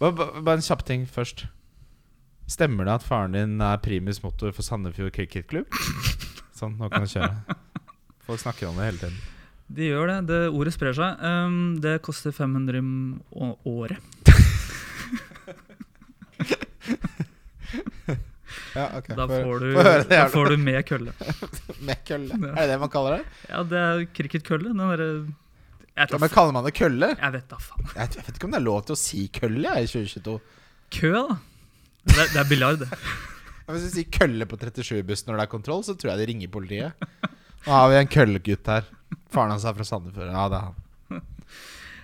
[0.00, 1.44] Bare en kjapp ting først.
[2.48, 5.68] Stemmer det at faren din er primus motor for Sandefjord cricketklubb?
[6.56, 7.58] Sånn, nå kan du kjøre.
[8.26, 9.20] Folk snakker om det hele tiden.
[9.68, 10.18] De gjør det.
[10.32, 11.20] det ordet sprer seg.
[11.20, 13.20] Um, det koster 500 m-
[13.68, 14.00] året.
[18.78, 19.16] Ja, okay.
[19.18, 19.68] Da får du,
[20.12, 21.12] da får du med kølle.
[21.88, 22.38] Med kølle.
[22.52, 23.36] Er det det man kaller det?
[23.50, 24.70] Ja, det er cricketkølle.
[24.72, 25.10] Den derre
[25.98, 27.08] Ja, men Kaller man det kølle?
[27.18, 27.88] jeg vet da faen.
[27.96, 30.36] Jeg vet ikke om det er lov til å si kølle i 2022.
[30.94, 31.38] Kø, da.
[32.06, 32.88] Det er, det er biljard, det.
[33.68, 36.52] Hvis du sier kølle på 37-bussen når det er kontroll, så tror jeg de ringer
[36.54, 37.08] politiet.
[37.66, 38.86] Nå har vi en køllegutt her.
[39.34, 40.30] Faren hans er fra Sandefjord.
[40.30, 40.78] Ja, det er han.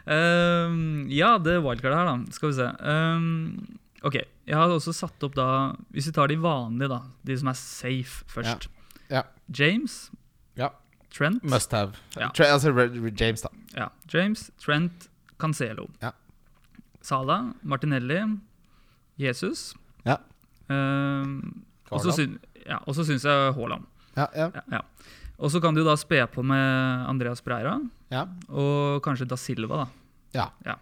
[0.04, 2.34] Ehm, ja, det wildcardet her, da.
[2.36, 2.66] Skal vi se.
[2.92, 5.48] Ehm, ok, jeg har også satt opp da
[5.94, 7.00] Hvis vi tar de vanlige, da.
[7.26, 8.68] De som er safe først.
[8.68, 9.20] Ja.
[9.20, 9.22] Ja.
[9.48, 10.10] James.
[10.56, 10.70] Ja.
[11.14, 11.44] Trent.
[11.44, 11.94] Must have.
[12.18, 12.30] Ja.
[12.34, 12.72] Tre, altså
[13.20, 13.50] James, da.
[13.76, 15.88] Ja, James, Trent, Cancelo.
[16.02, 16.10] Ja.
[17.04, 18.20] Sala, Martinelli,
[19.20, 19.74] Jesus.
[20.06, 20.16] Ja.
[20.72, 23.84] Ehm, og så syn, ja, syns jeg Haaland.
[24.16, 24.48] Ja, ja.
[24.54, 24.80] Ja, ja.
[25.38, 27.74] Og så kan du da spe på med Andreas Breira
[28.12, 28.24] ja.
[28.48, 29.84] og kanskje Da Silva.
[29.84, 29.86] da.
[30.64, 30.76] Ja.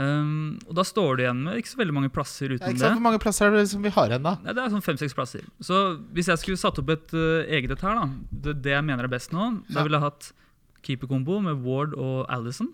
[0.00, 2.70] Ehm, og da står du igjen med ikke så veldig mange plasser Ja, det.
[2.72, 2.82] ikke sant?
[2.86, 2.92] det.
[2.96, 4.36] Hvor mange plasser er det som vi har igjen, da?
[4.40, 5.44] Nei, det er sånn fem-seks plasser.
[5.60, 5.80] Så
[6.16, 9.04] hvis jeg skulle satt opp et uh, eget et her, da det, det jeg mener
[9.04, 10.30] er best nå, da ville jeg hatt
[10.82, 12.72] keeperkombo med Ward og Alison.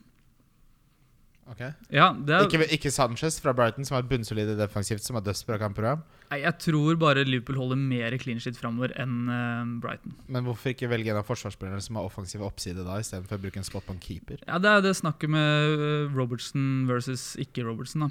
[1.48, 1.61] Ok
[1.94, 5.56] Ja, det er, ikke, ikke Sanchez fra Brighton, som er bunnsolide defensivt, som har dødsbra
[5.62, 6.02] kampprogram.
[6.28, 10.12] Nei, jeg tror bare Liverpool holder mer clean shit framover enn uh, Brighton.
[10.28, 13.62] Men hvorfor ikke velge en av forsvarsspillerne som har offensiv oppside da, istedenfor å bruke
[13.62, 14.42] en spot på en keeper?
[14.44, 18.04] Ja, Det er det snakket med eh, Robertson versus ikke Robertson.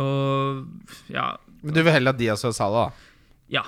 [0.00, 0.64] Og
[1.12, 1.26] ja,
[1.60, 3.10] Men du vil heller ha Diaz og Salah, da?
[3.58, 3.66] Ja.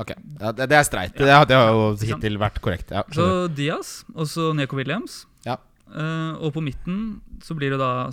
[0.00, 1.12] Ok, ja, det, det er streit.
[1.16, 2.90] Det, har- det har jo hittil vært korrekt.
[2.92, 3.28] Ja, Så.
[3.56, 5.26] Diaz og så Neko Williams.
[5.44, 5.58] Ja.
[5.92, 8.08] Uh, og på midten så blir det da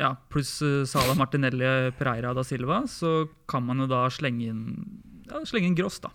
[0.00, 0.54] ja, pluss
[0.90, 4.64] Sala Martinelli, Pereira da Silva, så kan man jo da slenge inn
[5.30, 6.10] ja, slenge inn Gross, da.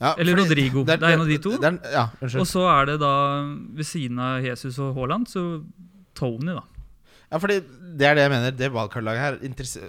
[0.00, 0.82] Ja, Eller Rodrigo.
[0.84, 1.54] Det er en av de to.
[1.56, 2.06] det er- ja.
[2.36, 3.12] Og så er det da,
[3.76, 5.64] ved siden av Jesus og Haaland, så
[6.14, 6.62] Tony, da.
[7.32, 7.56] Ja, fordi
[7.98, 8.52] det er det jeg mener.
[8.54, 9.38] Det valgkartlaget her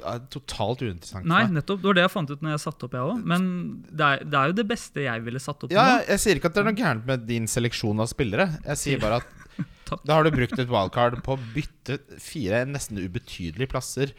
[0.10, 1.27] er totalt uinteressant.
[1.29, 1.83] Nei, nettopp.
[1.83, 3.19] Det var det jeg fant ut når jeg satte opp, jeg òg.
[3.29, 3.43] Men
[3.91, 6.07] det er, det er jo det beste jeg ville satt opp Ja, nå.
[6.07, 8.47] jeg, sier ikke at det er noe gærent med din seleksjon av spillere.
[8.65, 9.27] Jeg sier bare at.
[10.08, 14.12] da har du brukt et wildcard på å bytte fire nesten ubetydelige plasser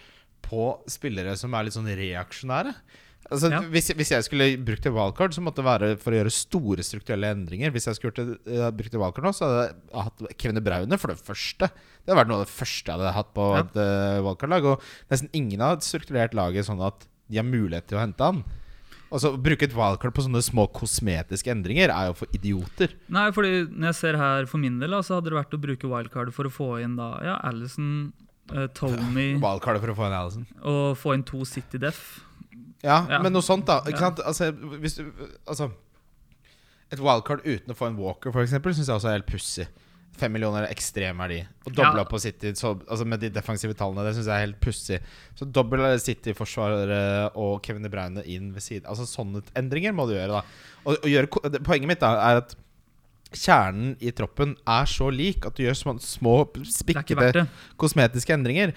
[0.44, 2.72] på spillere som er litt sånn reaksjonære.
[3.28, 3.58] Altså, Ja.
[3.68, 6.84] hvis, hvis jeg skulle brukt et wildcard, så måtte det være for å gjøre store
[6.86, 7.72] strukturelle endringer.
[7.74, 8.36] Hvis jeg skulle
[8.72, 11.68] brukt et wildcard nå, så hadde jeg hatt Kevin De Braune for det første.
[11.68, 13.60] Det hadde vært noe av det første jeg hadde hatt på Ja.
[13.66, 14.70] et uh, wildcard-lag.
[14.72, 18.40] Og nesten ingen har strukturert laget sånn at de har mulighet til å hente han.
[19.10, 22.92] Og så Bruke et wildcard på sånne små kosmetiske endringer er jo for idioter.
[23.08, 25.88] Nei, fordi når jeg ser her for min del, så hadde det vært å bruke
[25.88, 28.12] wildcard for å få inn da Ja, Alison,
[28.52, 30.46] uh, Tony Wildcard for å få inn Alison.
[30.62, 32.20] og få inn to City Def.
[32.84, 33.22] Ja, Ja.
[33.22, 33.80] men noe sånt, da.
[33.88, 34.10] Ikke Ja.
[34.10, 34.20] sant?
[34.24, 35.00] Altså, hvis
[35.46, 35.72] altså
[36.92, 39.66] Et wildcard uten å få en Walker, for eksempel, syns jeg også er helt pussig.
[40.18, 41.40] Fem millioner er ekstrem verdi.
[41.66, 42.06] Og dobla Ja.
[42.10, 44.04] på City så, altså med de defensive tallene.
[44.08, 45.00] Det syns jeg er helt pussig.
[45.38, 50.14] Så dobbel City-forsvarere og Kevin De Bruyne inn ved siden Altså Sånne endringer må du
[50.16, 50.42] gjøre, da.
[50.84, 52.56] Og, og gjøre, poenget mitt da er at
[53.36, 57.44] kjernen i troppen er så lik at du gjør små, små spikkete
[57.80, 58.72] kosmetiske endringer.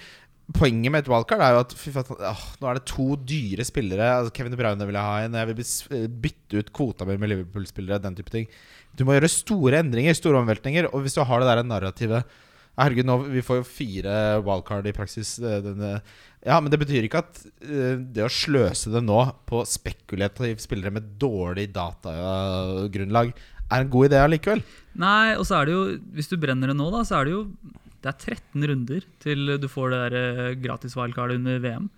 [0.51, 4.09] Poenget med et wildcard er jo at faen, åh, nå er det to dyre spillere.
[4.17, 5.37] Altså Kevin De Bruyne vil jeg ha inn.
[5.39, 8.01] Jeg vil bytte ut kvota mi med Liverpool-spillere.
[8.03, 8.49] Den type ting
[8.97, 10.89] Du må gjøre store endringer, store omveltninger.
[10.91, 12.39] Og hvis du har det der narrativet
[12.79, 14.11] Herregud, nå, vi får jo fire
[14.47, 15.33] wildcard i praksis.
[15.43, 15.89] eh, Denne.
[16.47, 20.93] Ja, Men det betyr ikke at eh, det å sløse det nå på spekulative spillere
[20.95, 23.33] med dårlig datagrunnlag
[23.71, 24.63] er en god idé allikevel.
[24.99, 25.83] Nei, og så er det jo
[26.15, 27.43] Hvis du brenner det nå, da, så er det jo
[28.03, 31.89] Det er 13 runder til du får det der eh, gratis wildcardet under VM.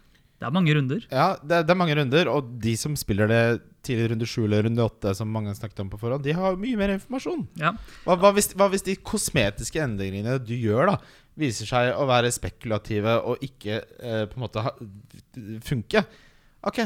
[0.43, 1.05] Det er mange runder.
[1.07, 3.43] Ja, det, er- det er mange runder, og de som spiller det
[3.87, 6.55] tidlig runde sju eller runde åtte, som mange har snakket om på forhånd, de har
[6.59, 7.45] mye mer informasjon.
[7.59, 7.71] Ja.
[8.05, 10.99] Hva, hva, hvis, hva hvis de kosmetiske endringene du gjør, da
[11.39, 14.75] viser seg å være spekulative og ikke eh, på en måte ha,
[15.65, 16.03] funke?
[16.67, 16.83] Ok.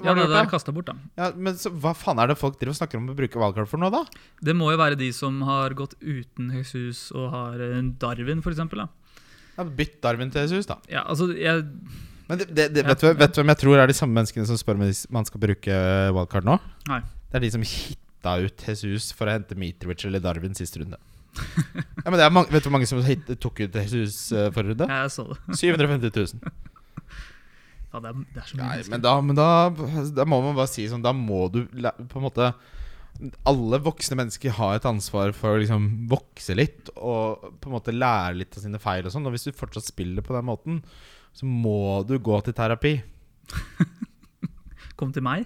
[0.00, 0.94] Hva Ja, det er kasta bort, da.
[1.20, 3.82] Ja, men så, hva faen er det folk driver snakker om å bruke valgkart for
[3.82, 4.04] nå, da?
[4.40, 8.62] Det må jo være de som har gått uten Jesus og har eh, Darwin, f.eks.
[9.56, 10.78] Ja, bytt Darwin til Jesus, da.
[10.92, 11.66] Ja, altså, jeg,
[12.26, 14.48] Men det, det, det, vet, du, vet du hvem jeg tror er de samme menneskene
[14.48, 15.78] som spør om man skal bruke
[16.16, 16.56] wildcard nå?
[16.90, 17.00] Nei.
[17.30, 20.76] Det er de som hit, hitta ut Jesus for å hente Mitrovic eller Darwin sist
[20.80, 20.98] runde.
[21.36, 24.48] Ja, men det er mange, Vet du hvor mange som hit, tok ut Jesus uh,
[24.54, 24.86] forrige runde?
[24.88, 25.58] Jeg så det.
[25.58, 26.54] 750 000.
[27.92, 29.48] Ja, det er, det er så mye Nei, men da, men da,
[30.16, 32.48] da må man bare si sånn Da må du på en måte
[33.48, 37.94] Alle voksne mennesker har et ansvar for å liksom vokse litt og på en måte
[37.94, 39.28] lære litt av sine feil og sånn.
[39.28, 40.82] Og hvis du fortsatt spiller på den måten,
[41.36, 42.96] så må du gå til terapi.
[44.98, 45.44] Kom til meg.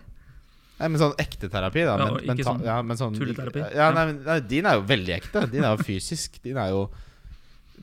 [0.81, 1.97] Nei, men sånn ekte terapi, da.
[1.99, 3.65] Ja, men, og ikke sånn ja, men sånn tulleterapi.
[3.77, 5.43] Ja, nei, men, nei, din er jo veldig ekte.
[5.53, 6.39] Din er jo fysisk.
[6.45, 6.87] Din er jo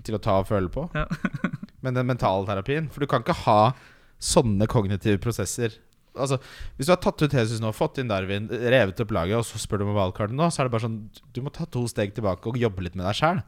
[0.08, 0.88] til å ta og føle på.
[0.96, 1.04] Ja.
[1.84, 3.60] men den mentale terapien For du kan ikke ha
[4.24, 5.76] sånne kognitive prosesser.
[6.18, 6.40] Altså,
[6.78, 9.62] Hvis du har tatt ut Jesus nå, fått inn Darwin, revet opp laget, og så
[9.62, 10.98] spør du om valgkarten nå, så er det bare sånn
[11.36, 13.44] Du må ta to steg tilbake og jobbe litt med deg sjæl.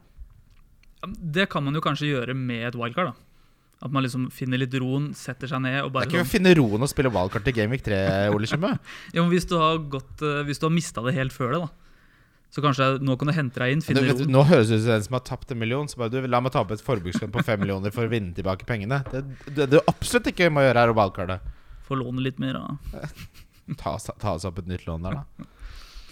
[1.08, 3.16] Det kan man jo kanskje gjøre med et wildcard.
[3.16, 3.29] da
[3.80, 6.32] At man liksom finner litt roen, setter seg ned og Det er ikke å sånn
[6.34, 8.00] finne roen og spille valgkart til Gameweek 3,
[8.34, 8.74] Ole Tjøme.
[9.14, 11.62] ja, men Hvis du har, gått, eh, hvis du har mista det helt før det,
[11.64, 11.70] da
[12.50, 14.32] så kanskje nå kan du hente deg inn, finne vet, roen.
[14.34, 15.86] nå høres det ut som den som har tapt en million.
[15.86, 18.34] Så bare du, La meg ta opp et forbrukslån på fem millioner for å vinne
[18.34, 18.98] tilbake pengene.
[19.12, 19.20] Det,
[19.54, 21.36] det du absolutt ikke må gjøre, er å valgkarte.
[21.86, 22.58] Få låne litt mer.
[22.58, 23.06] Da.
[23.78, 25.46] Ta, oss- ta oss opp et nytt lån der, da.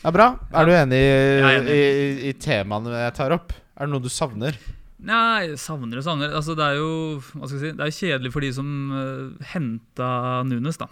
[0.04, 0.28] Ja, bra.
[0.54, 1.74] Er du enig i, er enig.
[1.74, 3.50] i, i, i temaene jeg tar opp?
[3.74, 4.54] Er det noe du savner?
[4.98, 6.32] Nei, savner og savner.
[6.34, 9.50] Altså, det er jo hva skal jeg si, Det er kjedelig for de som uh,
[9.52, 10.08] henta
[10.48, 10.88] Nunes, da.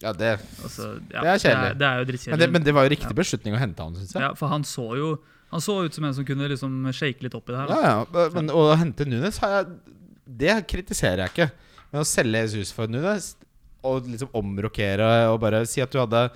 [0.00, 0.30] Ja, det
[0.64, 1.74] Altså, ja, Det er kjedelig.
[1.76, 3.98] Det er, det er men, det, men det var jo riktig beslutning å hente han,
[3.98, 4.24] syns jeg.
[4.24, 5.10] Ja, for han så jo
[5.50, 7.68] Han så ut som en som kunne liksom shake litt opp i det her.
[7.68, 7.80] Da.
[7.82, 8.28] Ja, ja.
[8.36, 9.96] Men å hente Nunes har jeg,
[10.40, 11.48] Det kritiserer jeg ikke.
[11.90, 13.34] Men å selge Jesus for Nunes
[13.82, 16.28] og liksom omrokere og bare si at du hadde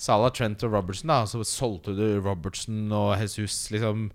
[0.00, 4.06] Salah, Trent og Robertson, da, så solgte du Robertson og Jesus liksom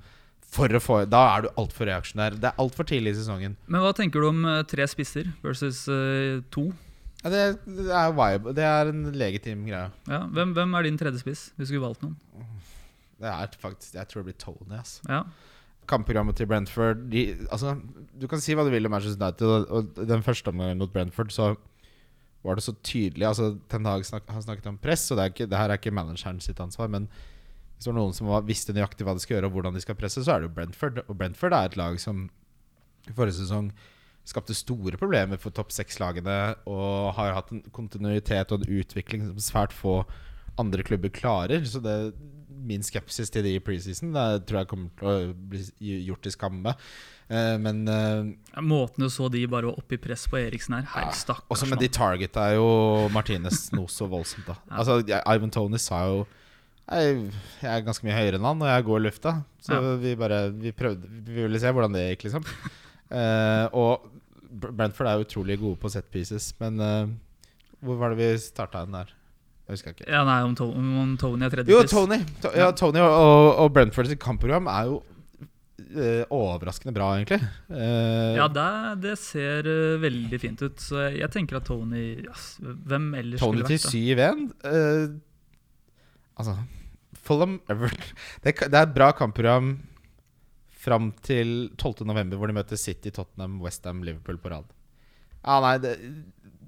[0.54, 2.38] få Da er du altfor reaksjonær.
[2.40, 3.58] Det er altfor tidlig i sesongen.
[3.68, 6.70] Men hva tenker du om eh, tre spisser versus uh, to?
[7.24, 8.54] Ja, det, det er vibe.
[8.56, 9.90] Det er en legitim greie.
[10.08, 12.16] Ja, hvem, hvem er din tredje spiss, hvis du skulle valgt noen?
[13.16, 14.76] Det er faktisk Jeg tror det blir Tony.
[14.78, 15.24] ass Ja,
[15.88, 17.22] Kampprogrammet til Brentford de,
[17.54, 17.76] altså,
[18.18, 20.92] Du kan si hva du vil om Manchester United, og, og den første omgangen mot
[20.92, 21.54] Brentford så
[22.46, 23.26] var det så tydelig.
[23.26, 25.94] Altså, Ten Hag snak, snakket om press, og det, er ikke, det her er ikke
[25.96, 26.92] manageren sitt ansvar.
[26.94, 27.08] Men
[27.76, 29.82] hvis det var noen som var, visste nøyaktig hva de skal gjøre, og hvordan de
[29.84, 31.02] skal presse, så er det jo Brentford.
[31.10, 32.30] Og Brentford er et lag som
[33.10, 33.72] i forrige sesong
[34.26, 39.44] skapte store problemer for topp seks-lagene og har hatt en kontinuitet og en utvikling som
[39.44, 40.00] svært få
[40.58, 41.62] andre klubber klarer.
[41.68, 42.16] Så det,
[42.66, 46.34] min skepsis til de i preseason det tror jeg kommer til å bli gjort til
[46.34, 46.74] skamme.
[47.28, 50.88] Eh, men eh, Måten du så de bare var oppe i press på Eriksen her.
[50.96, 51.98] her Ja, stakkars også men de mann.
[52.00, 52.66] targeta jo
[53.14, 54.48] Martinez noe så voldsomt.
[54.50, 54.80] da Ja.
[54.82, 55.00] Altså
[55.36, 56.26] Ivan Tony sa jo
[56.86, 57.32] jeg,
[57.64, 59.32] jeg er ganske mye høyere enn han, og jeg går lufta.
[59.66, 59.96] Så Ja.
[59.98, 62.46] vi bare Vi prøvde Vi ville se hvordan det gikk, liksom.
[63.12, 64.12] uh, og
[64.56, 67.08] Brentford er utrolig gode på set pieces, men uh,
[67.84, 69.10] hvor var det vi starta den der?
[69.66, 70.06] Jeg husker ikke.
[70.08, 71.82] Ja, nei, om, to om Tony er tredje Jo.
[71.90, 72.20] Tony.
[72.44, 75.00] To, ja, Tony og, og, og Brentford sitt kampprogram er jo
[75.98, 77.40] eh, overraskende bra, egentlig.
[77.72, 78.68] Uh, Ja, det,
[79.02, 80.78] det ser uh, veldig fint ut.
[80.86, 84.46] Så jeg, jeg tenker at Tony ass, Hvem ellers Tony skulle vært Tony til 7-1
[84.70, 85.20] eh,
[86.38, 86.56] Altså
[87.26, 88.02] Fulham Everton
[88.44, 89.76] det, er det er et bra kampprogram
[90.86, 94.68] fram til 12.11., hvor de møter City, Tottenham, Westham, Liverpool på rad.
[95.42, 95.96] Ja, nei, det,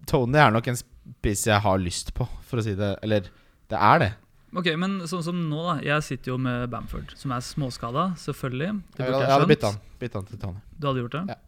[0.10, 3.28] Tony er nok en spiss jeg har lyst på, for å si det Eller
[3.70, 4.10] det er det.
[4.58, 5.76] Ok, men sånn som nå, da.
[5.86, 8.70] Jeg sitter jo med Bamford, som er småskada, selvfølgelig.
[8.96, 9.52] Det burde jeg jeg hadde skjønt.
[9.54, 10.62] bytta han, bytta han til Tony.
[10.78, 11.24] Du hadde gjort det?
[11.36, 11.40] Ja.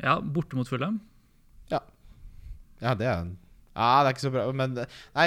[0.00, 1.00] Ja, borte mot Fulham.
[2.80, 3.26] Ja, det er
[3.76, 4.78] Ja, det er ikke så bra, men
[5.14, 5.26] Nei,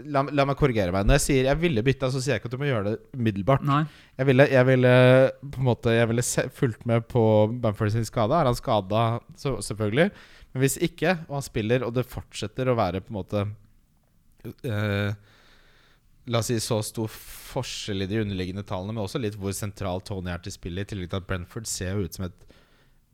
[0.00, 1.06] la, la meg korrigere meg.
[1.06, 2.94] Når jeg sier jeg ville bytta, så sier jeg ikke at du må gjøre det
[3.18, 3.64] umiddelbart.
[4.18, 4.92] Jeg ville, jeg ville
[5.42, 6.24] på en måte Jeg ville
[6.60, 7.24] fulgt med på
[7.62, 8.38] Bamford sin skade.
[8.38, 9.02] Er han skada,
[9.36, 10.08] selvfølgelig.
[10.52, 13.44] Men hvis ikke, og han spiller, og det fortsetter å være på en måte
[14.68, 15.12] eh,
[16.30, 20.04] La oss si så stor forskjell i de underliggende tallene, men også litt hvor sentral
[20.06, 22.51] Tony er til spillet, i tillegg til at Brentford ser jo ut som et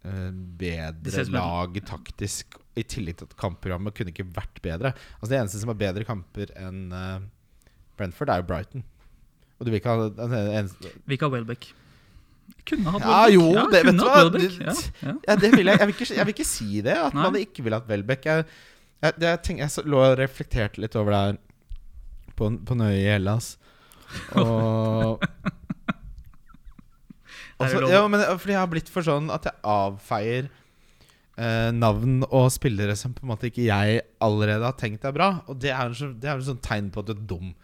[0.02, 4.92] bedre ser lag taktisk, i tillegg til at kampprogrammet kunne ikke vært bedre.
[5.18, 7.18] Altså Det eneste som har bedre kamper enn eh,
[7.98, 8.84] Brentford, er jo Brighton.
[9.58, 11.66] Og du vil ikke ha den eneste Vi ikke ha Welbeck.
[12.68, 14.22] Kunne hatt Ja, jo, jo, det- vet du hva?
[14.22, 14.58] Welbeck.
[14.62, 15.14] Ja, ja.
[15.26, 15.78] Ja, det vil jeg.
[15.82, 16.94] Jeg vil ikke, jeg vil ikke si det.
[16.96, 17.22] At Nei.
[17.26, 18.24] man ikke vil ha Welbeck.
[18.30, 18.46] Jeg,
[19.02, 21.38] jeg, jeg, tenk, jeg så- lå og reflekterte litt over det her
[22.38, 23.56] på, på Nøye i Hellas.
[24.38, 25.18] Og
[27.59, 30.49] også, ja, men Fordi jeg har blitt for sånn at jeg avfeier
[31.38, 35.31] eh, navn og spillere som på en måte ikke jeg allerede har tenkt er bra.
[35.49, 37.55] Og det er jo så- det er sånn tegn på at du er dum.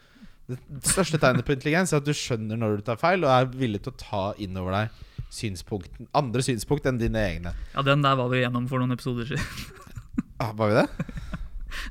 [0.49, 3.47] Det største tegnet på intelligens er at du skjønner når du tar feil, og er
[3.57, 4.91] villig til å ta inn over deg
[5.33, 7.55] synspunkt, andre synspunkt enn dine egne.
[7.75, 9.41] ja, den der var vi gjennom for noen episoder siden.
[10.41, 10.89] Ah, var vi det?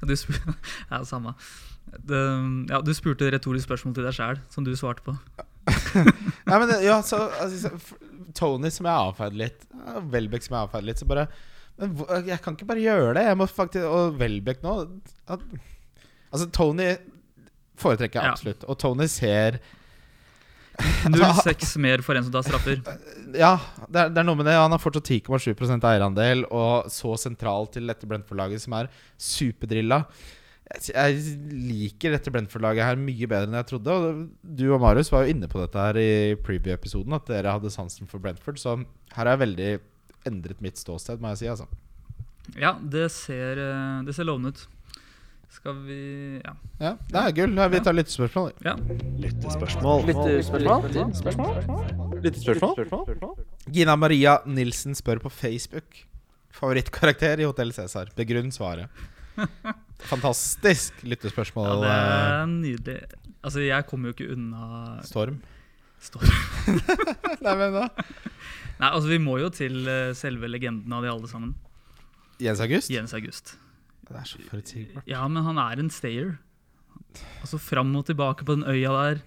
[0.06, 0.56] Du sp-
[0.92, 1.34] ja, samme.
[2.06, 2.20] Det,
[2.70, 5.16] ja, du spurte retorisk spørsmål til deg sjæl, som du svarte på.
[6.50, 7.72] Nei, men ja, så, altså,
[8.36, 9.66] Tony som jeg avfeide litt,
[10.12, 11.28] Welbeck som jeg avfeide litt, så bare
[11.82, 11.96] men
[12.28, 13.24] Jeg kan ikke bare gjøre det.
[13.26, 14.76] Jeg må faktisk Og Welbeck nå
[15.26, 15.46] at,
[16.34, 16.92] Altså, Tony
[17.82, 18.68] foretrekker jeg absolutt.
[18.70, 19.58] Og Tony ser
[21.06, 22.80] Altså, 0-6 mer for en som tar straffer.
[23.38, 23.56] Ja,
[23.88, 24.56] det er, det er noe med det.
[24.58, 28.90] Han har fortsatt 10,7% eierandel, og så sentralt til dette Brentford-laget, som er
[29.22, 30.02] superdrilla.
[30.74, 31.18] Jeg,
[31.54, 33.94] liker dette Brentford-laget her mye bedre enn jeg trodde.
[33.94, 37.70] Og du og Marius var jo inne på dette her i preview-episoden, at dere hadde
[37.74, 38.58] sansen for Brentford.
[38.62, 39.72] Så her har jeg veldig
[40.30, 41.48] endret mitt ståsted, må jeg si.
[41.52, 41.68] altså
[42.58, 44.68] Ja, det ser, eh, det ser lovende ut.
[45.54, 46.56] Skal vi Ja.
[46.82, 47.54] Ja, Det er gull.
[47.70, 48.54] Vi tar lyttespørsmål.
[48.66, 48.74] ja.
[49.22, 50.02] Lyttespørsmål.
[52.24, 53.38] Lyttespørsmål?
[53.70, 55.86] Gina Maria Nilsen spør på Facebook.
[56.52, 58.10] Favorittkarakter i Hotell Cæsar.
[58.16, 58.90] Begrunn svaret.
[60.10, 61.68] Fantastisk lyttespørsmål.
[61.70, 62.98] ja, det eh, er nydelig.
[63.44, 65.42] Altså, jeg kommer jo ikke unna Storm.
[66.04, 66.32] Storm.
[67.46, 67.88] Nei, men da
[68.80, 71.54] Nei, altså, vi må jo til eh, selve legenden av de alle sammen.
[72.42, 72.92] Jens August?
[72.92, 73.56] Jens August.
[74.04, 75.06] Det er så forutsigbart.
[75.08, 76.34] Ja, men han er en stayer.
[77.44, 79.22] Altså fram og tilbake på den øya der.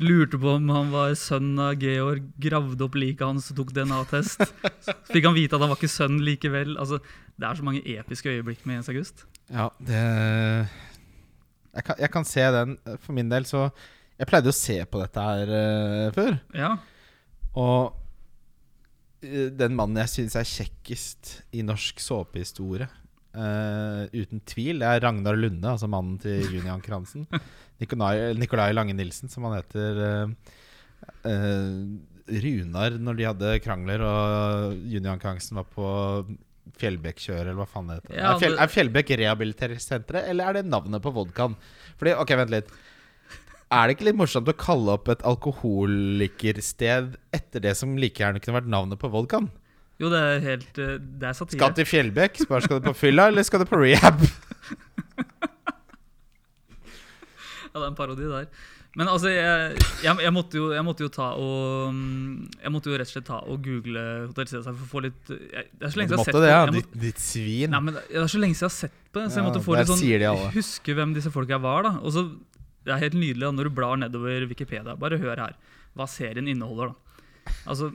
[0.00, 4.40] Lurte på om han var sønn av Georg, gravde opp liket hans og tok DNA-test.
[4.86, 6.74] Så fikk han vite at han var ikke sønn likevel.
[6.80, 7.00] Altså,
[7.36, 9.26] det er så mange episke øyeblikk med Jens August.
[9.52, 10.00] Ja, det
[11.74, 12.76] jeg kan, jeg kan se den.
[13.02, 13.68] For min del så
[14.14, 16.36] Jeg pleide å se på dette her uh, før.
[16.54, 16.76] Ja,
[17.58, 17.96] Og
[19.26, 22.86] eh, den mannen jeg syns er kjekkest i norsk såpehistorie,
[23.34, 27.26] eh, uten tvil, det er Ragnar Lunde, altså mannen til Junian Kransen.
[27.82, 30.00] Nikolai, Nikolai Lange Nilsen, som han heter.
[30.00, 30.58] Uh,
[31.26, 31.78] uh,
[32.24, 35.88] Runar, når de hadde krangler, og Junian Kransen var på
[36.80, 38.14] Fjellbekk-kjøret, eller hva faen det heter.
[38.16, 41.58] Ja, er, Fjell, er Fjellbekk rehabiliteringssenteret, eller er det navnet på vodkaen?
[42.00, 42.72] Fordi, ok, vent litt.
[43.74, 48.40] Er det ikke litt morsomt å kalle opp et alkoholikersted etter det som like gjerne
[48.42, 49.50] kunne vært navnet på vodkaen?
[50.02, 51.58] Jo, det er helt eh, Det er satire.
[51.60, 52.40] Skal til Fjellbekk?
[52.42, 54.18] Skal du på fylla, eller skal du på rehab?
[57.74, 58.44] Ja, det er en parodi der.
[58.94, 62.92] Men altså, jeg, jeg, jeg, måtte jo, jeg måtte jo ta og mm, Jeg måtte
[62.92, 65.88] jo rett og slett ta og google Hotell Cæsar for å få litt jeg, Det
[65.88, 66.60] er så lenge siden jeg har sett det, ja.
[66.60, 67.72] Måtte, må- Ditt, ditt svin.
[67.74, 69.48] Nei, men Det er så lenge siden jeg har sett på det, så jeg Ja,
[69.48, 71.88] måtte få litt sånn huske hvem disse folka var.
[71.88, 72.22] da Og så
[72.86, 74.94] Det er helt nydelig da, når du blar nedover Wikipedia.
[74.94, 75.58] Bare hør her
[75.98, 76.94] hva serien inneholder.
[76.94, 77.90] da Altså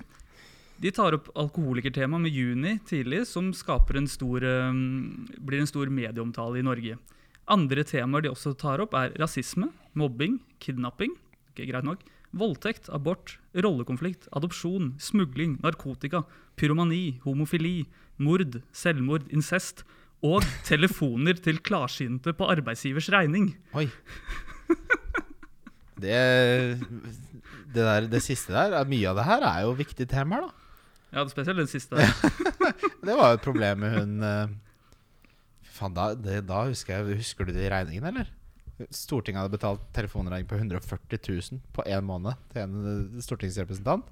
[0.80, 4.74] De tar opp alkoholikertema med Juni tidlig, som en stor eh,
[5.44, 6.96] blir en stor medieomtale i Norge.
[7.50, 11.16] Andre temaer de også tar opp, er rasisme, mobbing, kidnapping,
[11.52, 12.00] okay, greit nok,
[12.32, 16.24] voldtekt, abort, rollekonflikt, adopsjon, smugling, narkotika,
[16.56, 17.88] pyromani, homofili,
[18.22, 19.84] mord, selvmord, incest
[20.24, 23.52] og telefoner til klarsynte på arbeidsgivers regning.
[23.76, 23.90] Oi.
[26.00, 26.16] Det,
[27.74, 30.69] det, der, det siste der er- Mye av det her er jo viktige temaer, da.
[31.14, 31.96] Ja, spesielt den siste.
[33.06, 34.52] Det var jo et problem med hun eh,
[35.80, 38.30] Faen, da, det, da husker jeg Husker du de regningene, eller?
[38.96, 44.06] Stortinget hadde betalt telefonregning på 140 000 på én måned til en eh, stortingsrepresentant.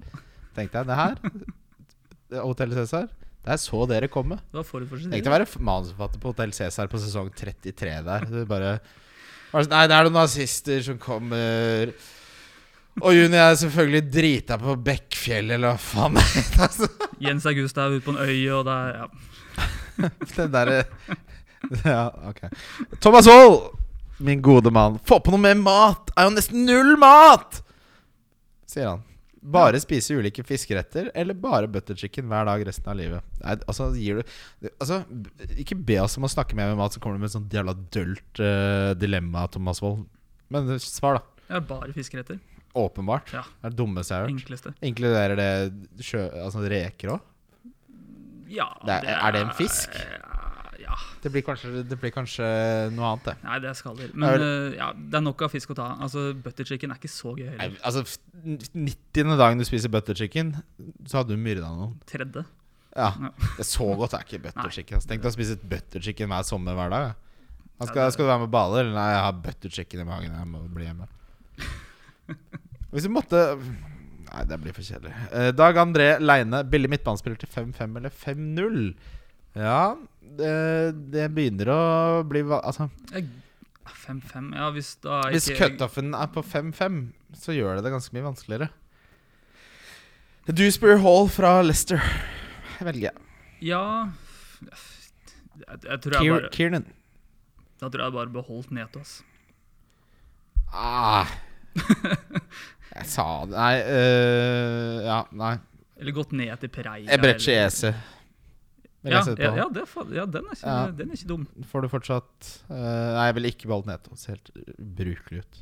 [0.56, 3.06] Tenkte jeg, det her det- Hotell Cæsar,
[3.46, 4.36] det er så dere komme.
[4.50, 8.26] Det var for sin Tenk å være manusforfatter på Hotell Cæsar på sesong 33 der.
[8.28, 8.74] Du bare
[9.54, 11.94] sånn, Nei, det er noen nazister som kommer
[12.98, 16.62] Og Juni er selvfølgelig drita på Bekkfjell, eller hva faen det heter.
[16.66, 16.88] Altså.
[17.22, 19.08] Jens August er ute på en øy, og det er ja.
[20.36, 20.78] det derre
[21.82, 22.44] Ja, ok.
[23.02, 23.74] Thomas Wold,
[24.22, 24.98] min gode mann.
[25.06, 26.12] Få på noe mer mat!
[26.16, 27.60] Er jo nesten null mat!
[28.68, 29.04] Sier han.
[29.48, 33.26] Bare spise ulike fiskeretter, eller bare butter chicken hver dag resten av livet.
[33.40, 35.00] Nei, altså, gir du Altså,
[35.62, 37.54] ikke be oss om å snakke mer med mat, så kommer du med et sånt
[37.54, 40.04] jævla dølt uh, dilemma, Thomas Wold.
[40.52, 41.44] Men svar, da.
[41.54, 42.40] ja, bare fiskeretter.
[42.78, 43.32] Åpenbart.
[43.34, 43.42] Ja.
[43.42, 44.34] Det er det dummeste jeg har hørt.
[44.36, 44.72] Enkleste.
[44.92, 46.24] Inkluderer det sjø...
[46.44, 47.20] Altså reker òg?
[48.48, 49.96] Ja, Det er- er det en fisk?
[50.80, 50.94] Ja.
[51.20, 52.46] Det blir kanskje, det blir kanskje
[52.94, 53.34] noe annet, det.
[53.44, 54.12] Nei, det er skaller.
[54.14, 55.88] Men Er eh, ja, det er nok av fisk å ta.
[56.00, 58.04] Altså, Butter chicken er ikke så gøy Nei, altså
[58.46, 59.36] 90.
[59.36, 60.54] dagen du spiser butter chicken,
[61.04, 61.98] så hadde du myrda noen.
[62.08, 62.44] Tredje.
[62.96, 63.30] Ja, Ja.
[63.36, 64.96] det er Så godt er ikke butter chicken.
[64.96, 65.08] Altså.
[65.12, 67.12] Tenk deg å spise butter chicken hver sommer hver dag.
[67.84, 70.32] Skal, skal du være med på Eller Nei, jeg har butter chicken i magen.
[70.40, 71.06] Jeg må bli hjemme.
[72.92, 73.42] Hvis vi måtte
[74.28, 75.14] Nei, det blir for kjedelig.
[75.32, 78.82] Eh, Dag André Leine, billig midtbanespiller til 5-5 eller 5-0.
[79.56, 80.50] Ja, det,
[81.14, 81.78] det begynner å
[82.28, 82.90] bli Altså,
[84.08, 87.00] 5-5 Ja, hvis da hvis cutoffen er på 5-5,
[87.40, 88.68] så gjør det det ganske mye vanskeligere.
[90.48, 92.00] Dewsbury Hall fra Leicester
[92.80, 93.26] velger jeg.
[93.68, 93.82] Ja
[94.62, 96.86] jeg, jeg tror jeg bare Kiernan.
[97.78, 99.00] Da tror jeg bare beholdt Neto.
[99.00, 99.22] ass.
[100.72, 101.28] Ah.
[102.94, 105.56] Jeg sa det Nei, øh, ja, nei.
[105.98, 107.10] Eller gått ned til Pereira.
[107.14, 107.90] Ebreche Ese.
[109.06, 109.84] Ja, ja, ja, det,
[110.14, 111.44] ja den, er ikke, den er ikke dum.
[111.70, 114.14] Får du fortsatt øh, Nei, jeg vil ikke beholde Neto.
[114.14, 115.60] Det ser helt ubrukelig ut.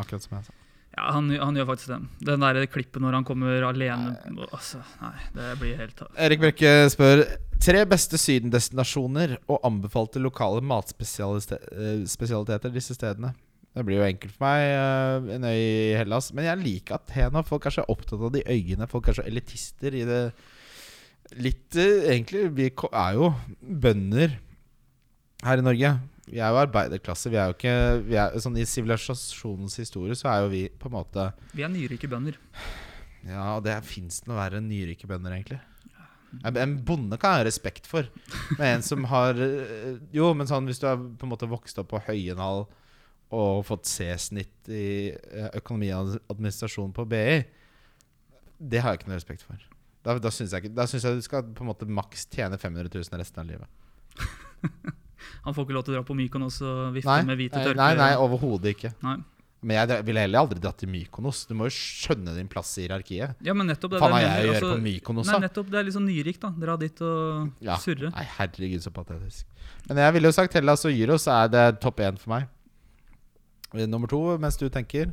[0.00, 0.52] Akkurat som jeg sa.
[0.96, 2.00] Ja, han, han gjør faktisk det.
[2.26, 4.16] Den der klippet når han kommer alene
[4.50, 7.22] altså, Nei, det blir helt Erik Brekke spør
[7.62, 13.34] Tre beste sydendestinasjoner og anbefalte lokale matspesialiteter disse stedene.
[13.80, 14.66] Det blir jo enkelt for meg.
[14.76, 16.30] øh, En øy i Hellas.
[16.36, 17.40] Men jeg liker Athena.
[17.48, 18.88] Folk er så opptatt av de øyene.
[18.90, 20.22] Folk er så elitister i det
[21.40, 23.30] Litt øh, Egentlig, vi er jo
[23.62, 24.34] bønder
[25.46, 25.92] her i Norge.
[26.30, 27.30] Vi er jo arbeiderklasse.
[27.32, 27.74] Vi er jo ikke
[28.06, 31.72] vi er, Sånn I sivilisasjonens historie så er jo vi på en måte Vi er
[31.72, 32.36] nyrike bønder.
[33.24, 35.60] Ja, og det fins noe verre enn nyrike bønder, egentlig.
[36.46, 38.06] En, bonde kan jeg ha respekt for.
[38.58, 41.80] Men en som har øh, Jo, men sånn hvis du har på en måte vokst
[41.82, 42.66] opp på Høyenhall
[43.30, 47.40] og fått C-snitt i øh, økonomi og administrasjon på BI,
[48.60, 49.60] det har jeg ikke noe respekt for.
[50.04, 53.42] Da, da syns jeg, jeg du skal på en måte maks tjene 500 000 resten
[53.42, 53.68] av livet.
[55.44, 57.74] Han får ikke lov til å dra på Mykonos og vifte Nei, med hvite tørker.
[57.74, 57.96] tørklær.
[57.96, 58.90] nei, nei overhodet ikke.
[59.04, 59.18] Nei.
[59.60, 61.42] Men jeg ville heller aldri dratt til Mykonos.
[61.48, 63.42] Du må jo skjønne din plass i hierarkiet.
[63.44, 65.66] Ja, men nettopp det faen det har jeg å gjøre på Mykonos, Mykonos, Nei, nettopp.
[65.68, 66.50] Det er litt sånn nyrikt, da.
[66.64, 67.76] Dra dit og Ja.
[67.76, 68.08] surre.
[68.14, 69.44] Nei, herregud, så patetisk.
[69.88, 72.48] Men jeg ville jo sagt Hellas og Gyros er det topp én for meg.
[73.74, 75.12] Eh, Nummer to, mens du tenker,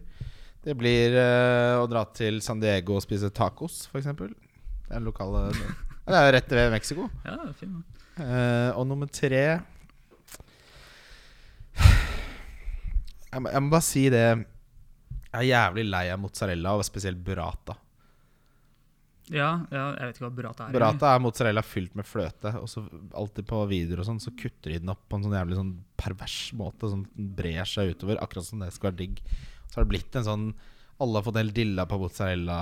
[0.65, 4.09] det blir uh, å dra til San Diego og spise tacos, f.eks.
[4.17, 5.49] Det er lokale
[6.07, 7.07] Det er jo rett ved Mexico.
[7.25, 7.73] Ja, det er fin.
[8.17, 9.43] Eh, og nummer tre
[13.27, 17.19] jeg må, jeg må bare si det Jeg er jævlig lei av mozzarella, og spesielt
[17.21, 17.75] burrata.
[19.33, 20.75] Ja, ja, jeg vet ikke hva burrata er.
[20.77, 22.53] Burrata er mozzarella fylt med fløte.
[22.61, 22.85] Og så
[23.17, 25.73] alltid på videoer og sånn Så kutter de den opp på en sånn jævlig sånn
[25.99, 26.87] pervers måte.
[26.93, 29.19] Sånn den brer seg utover, akkurat som det skal være digg.
[29.67, 30.45] Så har det blitt en sånn
[31.03, 32.59] Alle har fått helt dilla på mozzarella.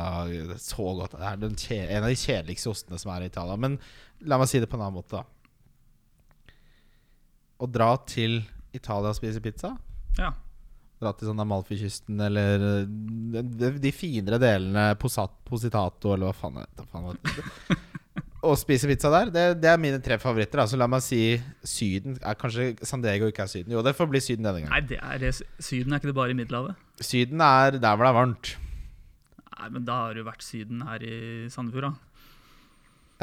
[0.59, 1.13] Så godt.
[1.19, 3.55] Det er den kje, en av de kjedeligste ostene som er i Italia.
[3.61, 3.77] Men
[4.25, 6.55] la meg si det på en annen måte, da.
[7.61, 8.41] Å dra til
[8.75, 9.77] Italia og spise pizza
[10.17, 10.33] Ja.
[11.01, 16.35] Dra til sånn Amalfi-kysten eller eh, de, de, de finere delene, Posat, Positato eller hva
[16.37, 17.79] faen, hva faen det?
[18.45, 19.31] Og spise pizza der.
[19.33, 20.61] Det, det er mine tre favoritter.
[20.61, 21.19] Altså, la meg si
[21.65, 22.19] Syden.
[22.21, 23.73] Er kanskje San Diego ikke er Syden?
[23.73, 24.69] Jo, det får bli Syden denne gangen.
[24.75, 25.31] Nei, det er det,
[25.65, 26.77] Syden er ikke det bare i Middelhavet?
[27.01, 28.51] Syden er der hvor det er varmt.
[29.55, 31.17] Nei, men da har du vært Syden her i
[31.51, 32.29] Sandefjord, da.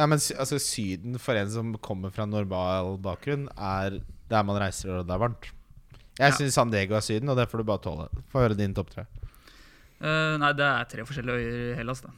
[0.01, 4.01] Ja, men altså, Syden for en som kommer fra normal bakgrunn, er
[4.33, 5.51] der man reiser og det er varmt.
[6.19, 6.37] Jeg Ja.
[6.37, 8.09] syns San Diego er Syden, og det får du bare tåle.
[8.33, 9.07] Få høre din topp tre.
[10.03, 12.11] Uh, nei, det er tre forskjellige øyer i Hellas, da.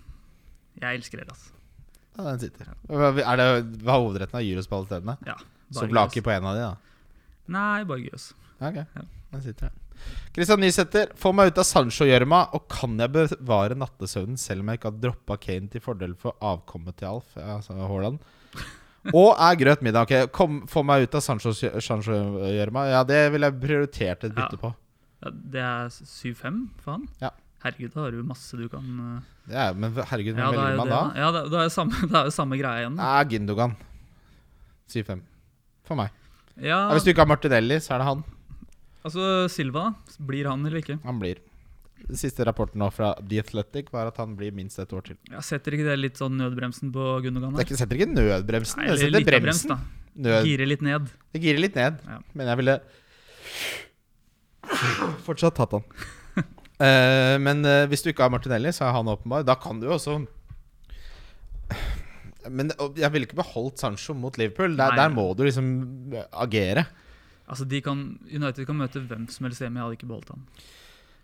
[0.80, 1.52] Jeg elsker Hellas.
[2.16, 2.66] Ja, den sitter.
[2.90, 5.16] Er det, hva er hovedretten av gyros på alle stedene?
[5.26, 5.34] Ja,
[5.74, 6.76] Souvlaki på en av de, da.
[7.54, 8.32] Nei, bare gyros.
[8.60, 9.02] Ok, Ja.
[9.32, 9.72] den sitter jeg.
[10.34, 14.78] Kristian Nysæter, få meg ut av Sancho-gjørma, og kan jeg bevare nattesøvnen selv om jeg
[14.80, 17.36] ikke har droppa Kane til fordel for avkommet til Alf?
[17.36, 18.18] Altså Haaland.
[19.12, 20.06] Og er grøt middag.
[20.08, 22.86] Ok, Kom, få meg ut av Sancho- Sancho-gjørma.
[22.88, 24.62] Ja, det ville jeg prioritert et bytte Ja.
[24.62, 24.70] på.
[25.24, 27.08] Ja, det er 7-5 for han?
[27.20, 27.30] Ja.
[27.64, 30.56] Herregud, da har du masse du kan Ja, Det er, men herregud, hvem Ja, er
[30.56, 31.00] velger man da?
[31.08, 31.20] da.
[31.20, 32.96] Ja, det, det, er jo samme, det er jo samme greia igjen.
[32.96, 33.02] da.
[33.02, 33.76] Ja, Gindogan.
[34.88, 35.20] 7-5.
[35.84, 36.10] For meg.
[36.56, 38.24] Ja, Ja, hvis du ikke har Martinelli, så er det han.
[39.04, 40.24] altså Silva, da.
[40.24, 40.98] Blir han eller ikke?
[41.04, 41.40] Han blir.
[42.04, 45.16] Den siste rapporten nå fra The Athletic var at han blir minst et år til.
[45.32, 47.54] Ja, setter ikke det litt sånn nødbremsen på Gundogan?
[47.56, 49.72] Det er ikke, setter ikke nødbremsen, Nei, det setter bremsen.
[49.72, 50.02] brems.
[50.14, 51.08] Nød, Girer litt ned.
[51.34, 52.18] det girer litt ned, Ja.
[52.38, 52.76] men jeg ville
[55.24, 55.84] fortsatt tatt han.
[56.78, 59.46] uh, men uh, hvis du ikke har Martinelli, så er han åpenbar.
[59.48, 60.20] Da kan du jo også
[62.52, 64.76] Men uh, jeg ville ikke beholdt Sancho mot Liverpool.
[64.76, 66.84] Der, der må du liksom agere.
[67.48, 69.80] Altså, de kan, United kan møte hvem som helst hjemme.
[69.80, 70.46] Jeg hadde ikke beholdt han.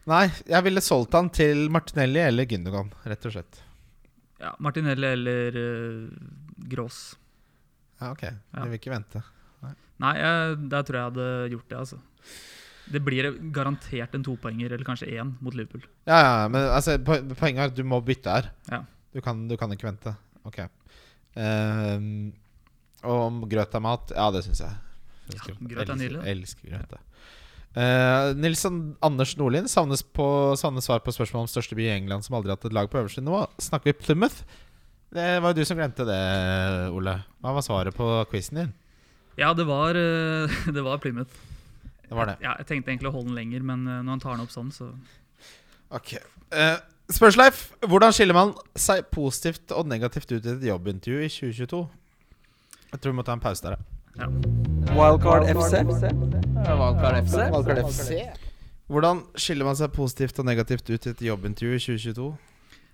[0.09, 3.61] Nei, jeg ville solgt han til Martinelli eller Gündogan, rett og slett.
[4.41, 6.09] Ja, Martinelli eller uh,
[6.73, 7.17] Grås.
[8.01, 8.23] Ja, ok.
[8.25, 9.21] Jeg vil ikke vente.
[10.01, 11.99] Nei, jeg, der tror jeg hadde gjort det, altså.
[12.91, 15.85] Det blir garantert en topoenger, eller kanskje én, mot Liverpool.
[16.09, 18.49] Ja, ja, men altså, po- poenget er at du må bytte her.
[18.73, 18.81] Ja.
[19.13, 20.15] Du, kan, du kan ikke vente.
[20.49, 20.63] Ok.
[21.37, 22.33] Um,
[23.05, 24.11] og om grøt er mat?
[24.17, 24.73] Ja, det syns jeg.
[25.31, 26.25] Jeg Ja, grøt er nydelig.
[26.33, 26.97] Elsker, elsker grøt.
[26.97, 27.07] jeg.
[27.71, 30.27] Eh, Nilsson Anders Nordlien savnes, på,
[30.59, 32.91] savnes svar på spørsmål om største by i England som aldri har hatt et lag
[32.91, 33.45] på øverste nivå.
[33.63, 34.43] Snakker vi Plymouth?
[35.15, 36.21] Det var jo du som glemte det,
[36.95, 37.17] Ole.
[37.43, 38.75] Hva var svaret på quizen din?
[39.39, 41.31] Ja, det var, eh, det var Plymouth.
[42.09, 42.41] Det var det.
[42.43, 44.55] Ja, jeg tenkte egentlig å holde den lenger, men eh, når han tar den opp
[44.55, 44.91] sånn, så
[45.91, 46.13] Ok
[46.55, 46.79] uh,
[47.11, 51.81] Spørsleif, hvordan skiller man seg positivt og negativt ut i et jobbintervju i 2022?
[52.91, 53.79] Jeg tror vi må ta en pause der.
[53.79, 54.00] ja.
[54.19, 54.29] Ja.
[54.97, 55.83] Wildcard FC.
[55.87, 57.37] Wildcard FC.
[57.55, 58.23] Wildcard FC.
[58.91, 62.31] Hvordan skiller man seg positivt og negativt ut i et jobbintervju i 2022?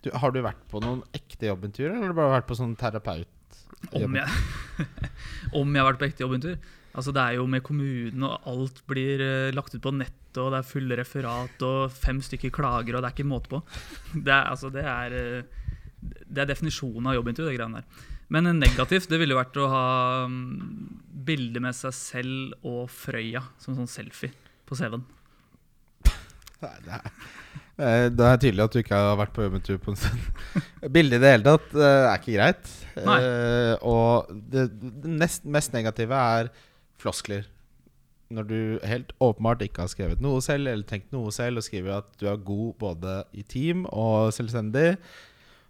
[0.05, 2.75] Du, har du vært på noen ekte jobbintervjuer, eller har du bare vært på sånn
[2.79, 3.61] terapeut?
[3.97, 4.43] Om jeg,
[5.61, 6.75] om jeg har vært på ekte jobbintervju?
[6.97, 10.53] Altså Det er jo med kommunen, og alt blir uh, lagt ut på nettet, og
[10.53, 13.63] det er fulle referat, og fem stykker klager, og det er ikke måte på.
[14.27, 15.81] Det er, altså, det er, uh,
[16.29, 18.07] det er definisjonen av jobbintervju, det greiene der.
[18.33, 19.87] Men negativt det ville jo vært å ha
[20.27, 20.39] um,
[21.27, 24.33] bilde med seg selv og Frøya som sånn selfie
[24.67, 25.05] på CV-en.
[26.57, 30.55] Det er, det er tydelig at du ikke har vært på jobbintervju på en stund.
[30.97, 32.73] Bildet i det hele tatt uh, er ikke greit.
[32.97, 33.19] Nei.
[33.85, 36.49] og det, det nest, mest negative er
[37.03, 37.45] floskler.
[38.33, 42.01] Når du helt åpenbart ikke har skrevet noe selv eller tenkt noe selv, og skriver
[42.01, 44.97] at du er god både i team og selvstendig,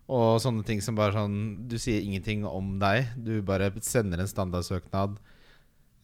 [0.06, 3.08] og sånne ting som bare sånn Du sier ingenting om deg.
[3.18, 5.16] Du bare sender en standardsøknad.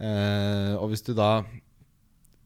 [0.03, 1.44] Eh, og hvis du da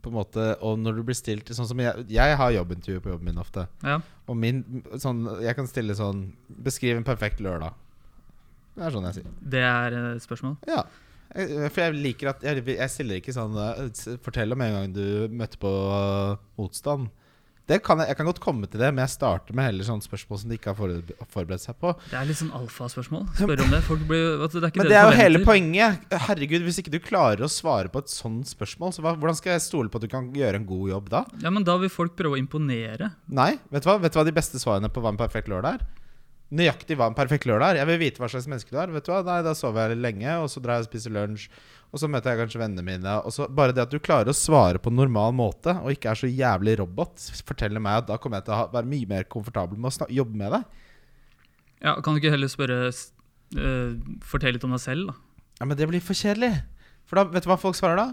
[0.05, 3.15] på en måte Og når du blir stilt Sånn som jeg, jeg har jobbintervju på
[3.15, 3.65] jobben min ofte.
[3.87, 3.97] Ja.
[4.29, 4.63] Og min
[5.01, 6.29] sånn Jeg kan stille sånn
[6.69, 7.73] Beskriv en perfekt lørdag.
[8.77, 9.35] Det er sånn jeg sier.
[9.41, 10.59] Det er et spørsmål?
[10.69, 10.85] Ja.
[11.33, 13.87] For jeg liker at Jeg, jeg stiller ikke sånn eh,
[14.25, 15.73] Fortell om en gang du møtte på
[16.61, 17.09] motstand.
[17.67, 20.39] Kan jeg, jeg, kan godt komme til det, men jeg starter med heller sånne spørsmål
[20.39, 20.79] som de ikke har
[21.33, 21.91] forberedt seg på.
[22.13, 23.25] Det er litt sånn alfaspørsmål.
[23.35, 23.81] Spør om det.
[24.07, 26.07] Blir, det men det, det er jo hele poenget.
[26.29, 29.57] Herregud, Hvis ikke du klarer å svare på et sånt spørsmål, så hva, hvordan skal
[29.57, 31.25] jeg stole på at du kan gjøre en god jobb da?
[31.43, 33.11] Ja, men Da vil folk prøve å imponere.
[33.27, 33.57] Nei.
[33.75, 35.89] Vet du hva, vet du hva de beste svarene på hva en perfekt lørdag er?
[36.55, 37.81] Nøyaktig hva en perfekt lørdag er.
[37.83, 38.95] Jeg vil vite hva slags menneske du er.
[38.95, 39.25] Vet du hva?
[39.27, 41.49] Nei, Da sover jeg lenge, og så drar jeg og spiser lunsj.
[41.95, 43.13] Og så møter jeg kanskje vennene mine.
[43.25, 46.13] Og så Bare det at du klarer å svare på en normal måte, og ikke
[46.13, 49.29] er så jævlig robot, forteller meg at da kommer jeg til å være mye mer
[49.33, 50.83] komfortabel med å jobbe med deg.
[51.85, 53.91] Ja, Kan du ikke heller spørre uh,
[54.25, 55.43] Fortell litt om deg selv, da?
[55.61, 56.55] Ja, Men det blir for kjedelig.
[57.07, 58.07] For da, vet du hva folk svarer da?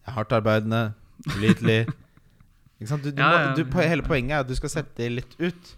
[0.00, 0.84] Jeg er hardtarbeidende,
[1.26, 1.80] pålitelig
[2.80, 3.04] ikke sant?
[3.04, 3.66] Du, du ja, ja.
[3.68, 5.76] Må, hele poenget er at du skal sette det litt ut.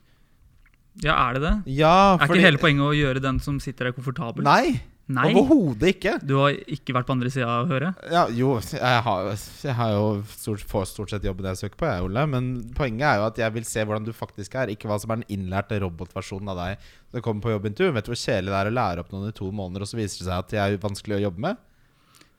[1.02, 1.54] Ja, er det det?
[1.72, 4.44] Ja, er ikke hele poenget å gjøre den som sitter der, komfortabel?
[4.46, 4.76] Nei,
[5.12, 5.28] Nei.
[5.34, 6.14] Overhodet ikke.
[6.24, 8.02] Du har ikke vært på andre sida av høret?
[8.12, 11.88] Ja, jo, jeg har, jeg har jo stort, får stort sett jobben jeg søker på,
[11.90, 12.24] jeg, Ole.
[12.32, 15.14] Men poenget er jo at jeg vil se hvordan du faktisk er, ikke hva som
[15.14, 17.96] er den innlærte robotversjonen av deg når du kommer på jobbintervju.
[17.98, 20.00] Vet du hvor kjedelig det er å lære opp noen i to måneder, og så
[20.00, 21.66] viser det seg at de er vanskelig å jobbe med?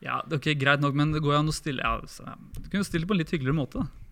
[0.03, 3.07] Ja, ok, Greit nok, men det går jo an å stille ja, Du kunne stille
[3.07, 3.83] på en litt hyggeligere måte.
[3.85, 4.02] da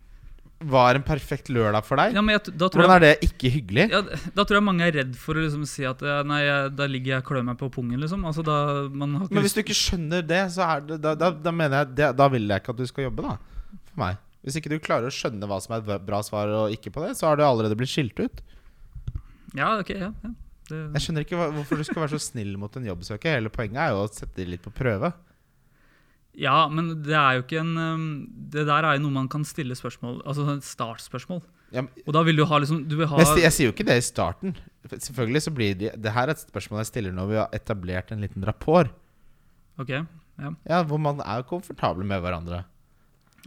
[0.70, 2.16] var en perfekt lørdag for deg?
[2.16, 3.88] Ja, jeg, Hvordan er det ikke hyggelig?
[3.94, 4.02] Ja,
[4.36, 7.16] da tror jeg mange er redd for å liksom si at Nei, jeg, da ligger
[7.16, 8.00] jeg og klør meg på pungen.
[8.02, 8.26] Liksom.
[8.30, 8.58] Altså, da,
[8.94, 12.12] Men hvis du ikke skjønner det, så er det, da, da, da, mener jeg det,
[12.20, 13.72] Da vil jeg ikke at du skal jobbe, da.
[13.92, 14.22] For meg.
[14.46, 17.04] Hvis ikke du klarer å skjønne hva som er et bra svar og ikke på
[17.06, 18.42] det, så har du allerede blitt skilt ut.
[19.58, 20.32] Ja, ok, ja, ja.
[20.72, 20.80] Det...
[20.96, 23.38] Jeg skjønner ikke hvorfor du skal være så snill mot en jobbsøker.
[23.38, 25.12] Hele poenget er jo å sette dem litt på prøve.
[26.40, 28.04] Ja, men det er jo ikke en um,
[28.54, 31.42] Det der er jo noe man kan stille spørsmål Altså et startspørsmål.
[31.76, 33.88] Ja, og da vil du ha liksom du vil ha jeg, jeg, sier jo ikke
[33.88, 34.56] det i starten.
[34.92, 38.12] Selvfølgelig så blir det Det her er et spørsmål jeg stiller når vi har etablert
[38.12, 38.92] en liten rapport.
[39.80, 40.52] Ok, ja.
[40.68, 42.64] ja Hvor man er komfortable med hverandre.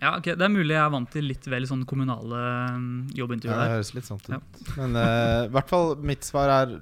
[0.00, 2.40] Ja, ok, Det er mulig jeg er vant til litt vel sånn kommunale
[2.74, 3.60] um, jobbintervjuer.
[3.60, 4.32] Ja, det høres litt sånn ut.
[4.32, 4.40] Ja.
[4.80, 6.74] Men uh, i hvert fall mitt svar er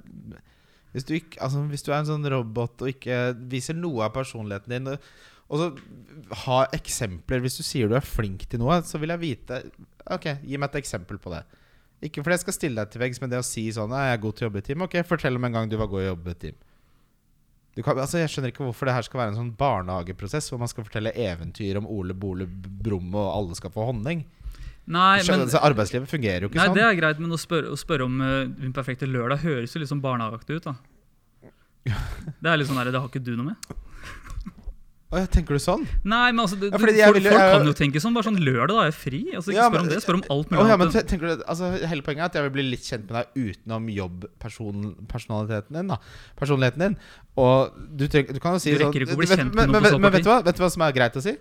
[0.93, 4.13] hvis du, ikke, altså, hvis du er en sånn robot og ikke viser noe av
[4.13, 4.91] personligheten din
[5.51, 7.41] og så ha eksempler.
[7.43, 9.63] Hvis du sier du er flink til noe, så vil jeg vite
[10.11, 11.43] Ok, gi meg et eksempel på det.
[12.03, 14.21] Ikke fordi jeg skal stille deg til veggs, men det å si sånn Jeg er
[14.23, 14.83] god til å jobbe i team.
[14.83, 16.61] Ok, fortell om en gang du var god til å jobbe i team.
[17.73, 20.69] Kan, altså jeg skjønner ikke hvorfor det her skal være en sånn barnehageprosess hvor man
[20.69, 24.21] skal fortelle eventyr om Ole Bole Brumm og alle skal få honning.
[24.83, 26.77] Nei, skjønner, men, arbeidslivet fungerer jo ikke nei, sånn.
[26.77, 29.79] Det er greit, men å spørre, å spørre om uh, Min perfekte lørdag høres jo
[29.79, 30.67] litt sånn barnehageaktig ut.
[30.67, 30.75] da
[32.43, 33.73] Det er litt sånn der, det har ikke du noe med.
[35.13, 35.83] Å, tenker du sånn?
[36.01, 38.15] Nei, men altså du, ja, folk, ville, folk, kan jo tenke sånn.
[38.15, 39.19] Bare sånn lørdag, da er jeg fri.
[39.29, 40.61] Altså, ikke ja, spør om det, spør om alt mulig.
[40.63, 43.19] Oh, ja, men du, altså, hele poenget er at jeg vil bli litt kjent med
[43.19, 45.91] deg utenom jobbpersonaliteten din.
[45.93, 45.99] da
[46.39, 46.95] Personligheten din.
[47.43, 50.57] Og du, du kan jo si sånn å på så Men vet du, hva, vet
[50.57, 51.35] du hva som er greit å si?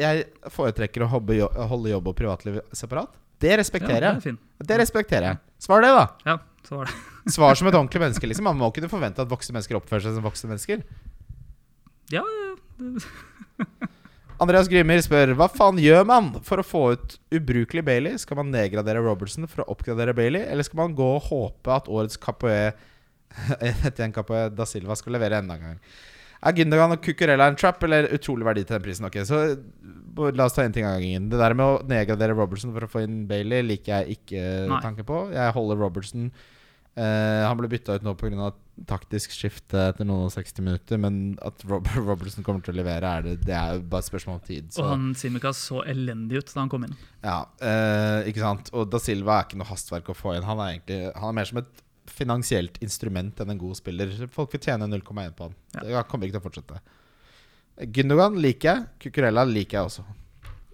[0.00, 0.24] Jeg
[0.54, 3.12] foretrekker å holde jobb og privatliv separat.
[3.44, 4.32] Det respekterer jeg.
[4.32, 5.42] Ja, det, respekterer jeg.
[5.62, 6.06] Svar det, da.
[6.24, 6.96] Ja, Svar det
[7.34, 8.28] Svar som et ordentlig menneske.
[8.28, 8.46] Liksom.
[8.48, 10.84] Man må kunne forvente at voksne mennesker oppfører seg som voksne mennesker.
[12.12, 12.24] Ja,
[14.42, 18.18] Andreas Grimmer spør Hva faen gjør man for å få ut ubrukelig Bailey?
[18.20, 21.90] Skal man nedgradere Robertson for å oppgradere Bailey, eller skal man gå og håpe at
[21.90, 22.72] årets Capoe
[24.04, 25.78] en Capoe da Silva skal levere enda en gang?
[26.44, 29.06] Er Gündogan og Cucurella en trap eller utrolig verdi til den prisen?
[29.08, 29.44] Ok, så
[30.14, 31.24] La oss ta én ting av gangen.
[31.26, 34.78] Det der med å nedgradere Robertson for å få inn Bailey liker jeg ikke Nei.
[34.84, 35.24] tanken på.
[35.34, 36.28] Jeg holder Robertson
[36.94, 38.52] Uh, han ble bytta ut nå pga.
[38.90, 43.12] Taktisk skifte etter noen og 60 minutter, men at Robert Robertson kommer til å levere,
[43.18, 44.72] er det, det er bare et spørsmål om tid.
[44.74, 44.82] Så.
[44.82, 46.96] Og han Simikaz så elendig ut da han kom inn.
[47.24, 50.44] Ja, eh, ikke sant Og Da Silva er ikke noe hastverk å få inn.
[50.44, 54.10] Han er egentlig Han er mer som et finansielt instrument enn en god spiller.
[54.32, 55.56] Folk vil tjene 0,1 på han.
[55.72, 55.86] Ja.
[55.86, 56.82] Det kommer ikke til å fortsette.
[57.94, 58.84] Gundogan liker jeg.
[59.06, 60.04] Kukurella liker jeg også.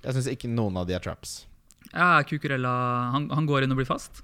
[0.02, 1.42] Jeg syns ikke noen av de er traps.
[1.90, 2.72] Ja, Cucurella
[3.14, 4.22] han, han går inn og blir fast.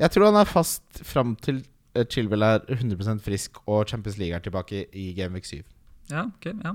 [0.00, 1.75] Jeg tror han er fast fram til eh,
[2.12, 5.62] Chilwell er 100% frisk og Champions League er tilbake i Game Week 7.
[6.12, 6.74] Ja, okay, ja.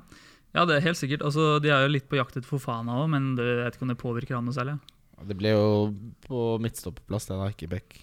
[0.55, 1.23] ja, det er helt sikkert.
[1.27, 3.87] Altså, de er jo litt på jakt etter Fofana òg, men det, jeg vet ikke
[3.87, 4.79] om det påvirker han noe særlig.
[5.27, 5.67] Det ble jo
[6.25, 7.99] på midtstoppeplass, det da, ikke Beck.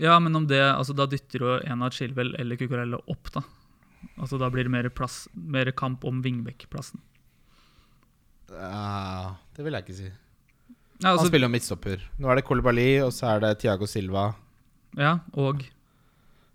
[0.00, 3.44] Ja, men om det, altså, da dytter jo en av Chilwell eller Cucurella opp, da.
[4.16, 7.02] Altså, da blir det mer, plass, mer kamp om Vingbekk-plassen.
[8.50, 10.08] Ja, det vil jeg ikke si.
[11.00, 12.02] Ja, Han altså, spiller jo midtstopper.
[12.20, 14.32] Nå er det Kolibali, og så er det Tiago Silva.
[14.98, 15.62] ja, og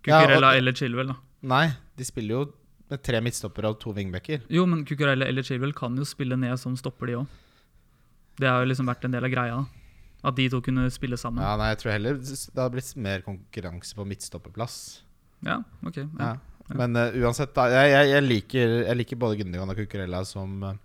[0.06, 1.16] Cucurella og- eller Chilwell, da.
[1.46, 1.66] Nei,
[1.98, 2.44] de spiller jo
[2.90, 4.44] med tre midtstoppere og to wingbacker.
[4.50, 7.28] Jo, men Cucurella eller Chilwell kan jo spille ned som stopper, de òg.
[8.38, 9.66] Det har jo liksom vært en del av greia.
[10.26, 11.44] At de to kunne spille sammen.
[11.44, 15.02] Ja, nei, jeg tror heller det har blitt mer konkurranse på midtstopperplass.
[15.46, 15.98] Ja, ok.
[15.98, 16.32] Ja.
[16.70, 16.76] Ja.
[16.80, 17.68] Men uh, uansett, da.
[17.70, 20.80] Jeg, jeg, jeg, liker, jeg liker både Gundergan og Cucurella som eh,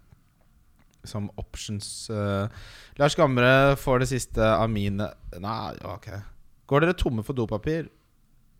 [1.08, 2.10] Som options.
[2.12, 2.48] Uh,
[3.00, 5.06] Lars Gamre får det siste av mine
[5.40, 6.10] Nei, ok.
[6.68, 7.88] Går dere tomme for dopapir,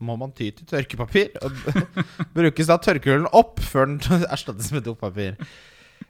[0.00, 1.32] må man ty til tørkepapir.
[1.44, 1.54] Og
[2.36, 4.00] Brukes da tørkehullen opp før den
[4.34, 5.36] erstattes med dopapir?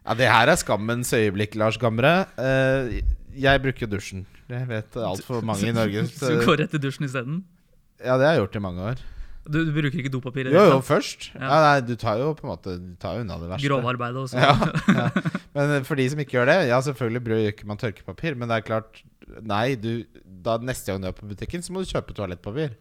[0.01, 2.12] Ja, det her er skammens øyeblikk, Lars Gamre.
[2.41, 3.01] Eh,
[3.41, 4.26] jeg bruker dusjen.
[4.51, 6.07] Det vet altfor mange i Norge.
[6.18, 7.43] Så du går rett i dusjen isteden?
[8.01, 9.03] Ja, det har jeg gjort i mange år.
[9.51, 10.51] Du, du bruker ikke dopapir?
[10.53, 11.30] Jo, jo, først.
[11.34, 11.43] Ja.
[11.43, 13.66] Ja, nei, du tar jo på en måte Du tar unna det verste.
[13.66, 14.36] Grovarbeidet også.
[14.38, 14.53] Ja,
[14.95, 15.07] ja.
[15.57, 18.66] Men for de som ikke gjør det Ja, selvfølgelig bruker man tørkepapir, men det er
[18.68, 19.01] klart
[19.41, 20.05] Nei, du
[20.45, 22.72] da neste gang du er på butikken, så må du kjøpe toalettpapir.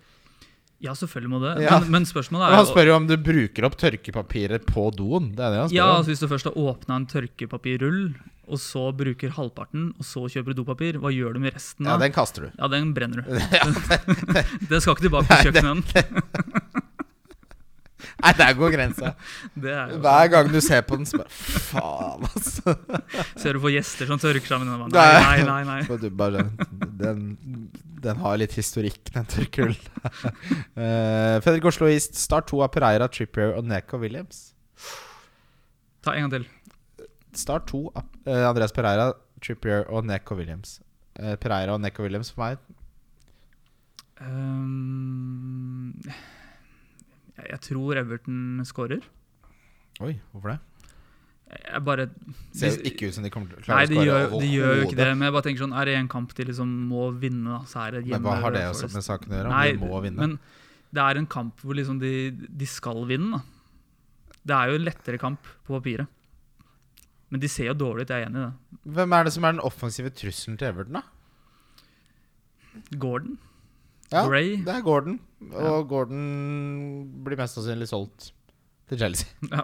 [0.79, 1.53] Ja, selvfølgelig må det.
[1.65, 1.77] Ja.
[1.83, 5.33] Men, men spørsmålet er er han spør jo om du bruker opp tørkepapiret på doen.
[5.35, 5.95] Det er det han spør ja, om.
[5.99, 8.03] altså Hvis du først har åpna en tørkepapirrull,
[8.49, 11.85] og så bruker halvparten, og så kjøper du dopapir, hva gjør du med resten?
[11.85, 12.05] Ja, da?
[12.07, 12.53] den kaster du.
[12.55, 13.35] Ja, den brenner du.
[13.59, 13.65] Ja,
[14.71, 16.87] Det skal ikke tilbake på Nei, kjøkkenet.
[18.19, 19.13] Nei, der går grensa.
[19.63, 22.75] Det er Hver gang du ser på den, spør Faen, altså.
[23.39, 24.95] Ser du på gjester som tørker seg med den?
[24.95, 25.43] Nei.
[25.43, 26.57] Nei, nei, nei.
[27.03, 27.23] Den,
[28.03, 29.89] den har litt historikk, den tørkerullen.
[30.79, 34.49] uh, Fredrik Osloist, start to av Pereira, Trippier og Neko Williams.
[36.05, 36.47] Ta en gang til.
[37.37, 39.11] Start to av uh, Andreas Pereira,
[39.43, 40.79] Trippier og Neko Williams.
[41.19, 42.63] Uh, Pereira og Neko Williams for meg.
[44.23, 49.05] um, jeg, jeg tror Everton scorer.
[49.99, 50.59] Oi, hvorfor det?
[51.49, 52.05] Jeg bare
[52.53, 54.49] Ser jo ikke ut som de kommer til å Nei, klare de å skåre de
[54.53, 55.07] gjør jo ikke det.
[55.15, 57.95] Men jeg bare tenker sånn Er det en kamp de liksom må vinne, så er
[57.97, 58.19] det hjemme.
[58.19, 59.53] Men hva har det også med saken å gjøre?
[59.55, 60.27] Nei, de må vinne?
[60.27, 60.37] men
[60.89, 63.37] det er en kamp hvor liksom de, de skal vinne.
[63.37, 63.41] Da.
[64.49, 66.09] Det er jo en lettere kamp på papiret.
[67.29, 68.79] Men de ser jo dårlig ut, jeg er enig i det.
[68.97, 71.03] Hvem er det som er den offensive trusselen til Everton, da?
[72.97, 73.37] Gordon,
[74.09, 75.19] Ja, Gray det er Gordon.
[75.53, 76.23] Og Gordon
[77.25, 78.31] blir mest sannsynlig solgt
[78.89, 79.27] til Chelsea.
[79.53, 79.63] Ja.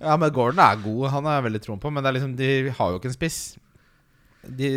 [0.00, 1.06] ja, men Gordon er god.
[1.14, 1.90] Han har jeg veldig troen på.
[1.92, 3.38] Men det er liksom, de har jo ikke en spiss.
[4.46, 4.68] De,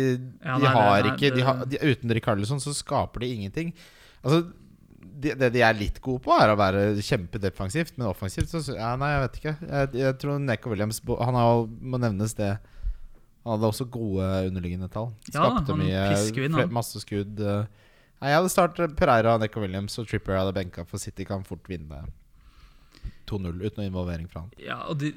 [0.42, 3.70] Ja, de nei, har nei, ikke de har, de, Uten Rikarlison så skaper de ingenting.
[4.24, 4.40] Altså
[5.20, 8.94] de, Det de er litt gode på, er å være kjempedefensivt, men offensivt så ja,
[8.98, 9.54] Nei, jeg vet ikke.
[9.68, 12.54] Jeg, jeg tror Neko Williams Han har, må nevnes det.
[13.44, 15.12] Han hadde også gode underliggende tall.
[15.30, 17.38] Ja, Skapte han mye inn, Masse skudd.
[17.40, 17.62] eh.
[18.20, 21.64] Nei, jeg hadde startet Pereira, Neko Williams og Tripper hadde benka, for City kan fort
[21.70, 22.02] vinne
[23.30, 24.50] 2-0 uten involvering fra han.
[24.60, 25.12] Ja, og de,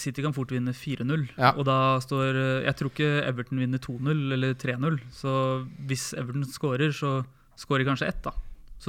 [0.00, 1.26] City kan fort vinne 4-0.
[1.36, 1.52] Ja.
[1.54, 4.98] Og da står eh, Jeg tror ikke Everton vinner 2-0 eller 3-0.
[5.12, 5.32] Så
[5.88, 7.18] hvis Everton scorer, så
[7.60, 8.34] scorer kanskje ett, da.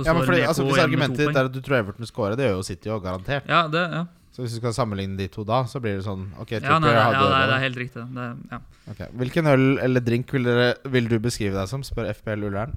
[0.03, 2.57] Ja, men fordi, altså, Hvis argumentet ditt er at du tror Everton scorer, det gjør
[2.57, 3.47] jo City òg, garantert.
[3.47, 4.05] Ja, det, ja.
[4.36, 6.89] Så hvis du skal sammenligne de to da, så blir det sånn Ok, Ja, nei,
[6.91, 8.03] ja, nei, det er helt riktig.
[8.18, 8.59] Det, ja.
[8.91, 9.07] okay.
[9.22, 11.86] Hvilken øl eller drink vil, dere, vil du beskrive deg som?
[11.88, 12.76] Spør FPL Ullern.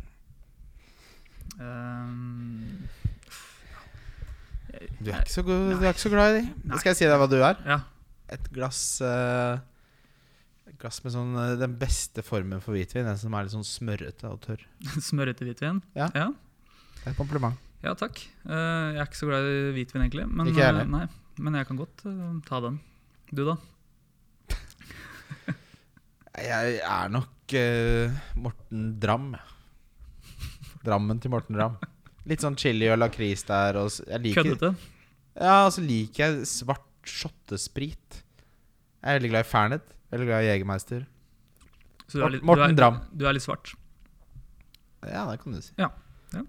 [1.58, 2.67] Ehm,
[4.98, 6.48] Du er ikke så, god, du er ikke så glad i de.
[6.66, 7.60] Nå Skal jeg si deg hva du er?
[7.66, 7.78] ja.
[8.28, 9.56] Et glass uh,
[10.68, 13.06] Et glass med sånn eh, den beste formen for hvitvin.
[13.08, 14.66] Den som er litt sånn smørrete og tørr.
[15.08, 15.80] Smørrete hvitvin.
[15.96, 16.10] Ja.
[16.12, 16.26] ja.
[16.98, 17.56] Det er et kompliment.
[17.80, 18.20] Ja, takk.
[18.42, 20.26] Uh, jeg er ikke så glad i hvitvin, egentlig.
[20.28, 21.06] Men, Ikke jeg nei,
[21.40, 22.04] men jeg kan godt
[22.50, 22.80] ta den.
[23.32, 23.56] Du, da?
[26.38, 27.54] Jeg er nok
[28.38, 29.32] Morten Dram.
[30.84, 31.78] Drammen til Morten Dram.
[32.28, 33.78] Litt sånn chili og lakris der.
[33.80, 34.74] Og jeg liker, Køddete?
[35.40, 38.22] ja, og så liker jeg svart shottesprit.
[39.00, 39.94] Jeg er veldig glad i Fernet.
[40.12, 41.06] Veldig glad i Jegermeister.
[42.08, 43.00] Så du er litt- Morten du er, Dram.
[43.16, 43.74] Du er litt svart?
[45.06, 45.72] Ja, det kan du si.
[45.78, 45.88] Ja,
[46.34, 46.42] ja.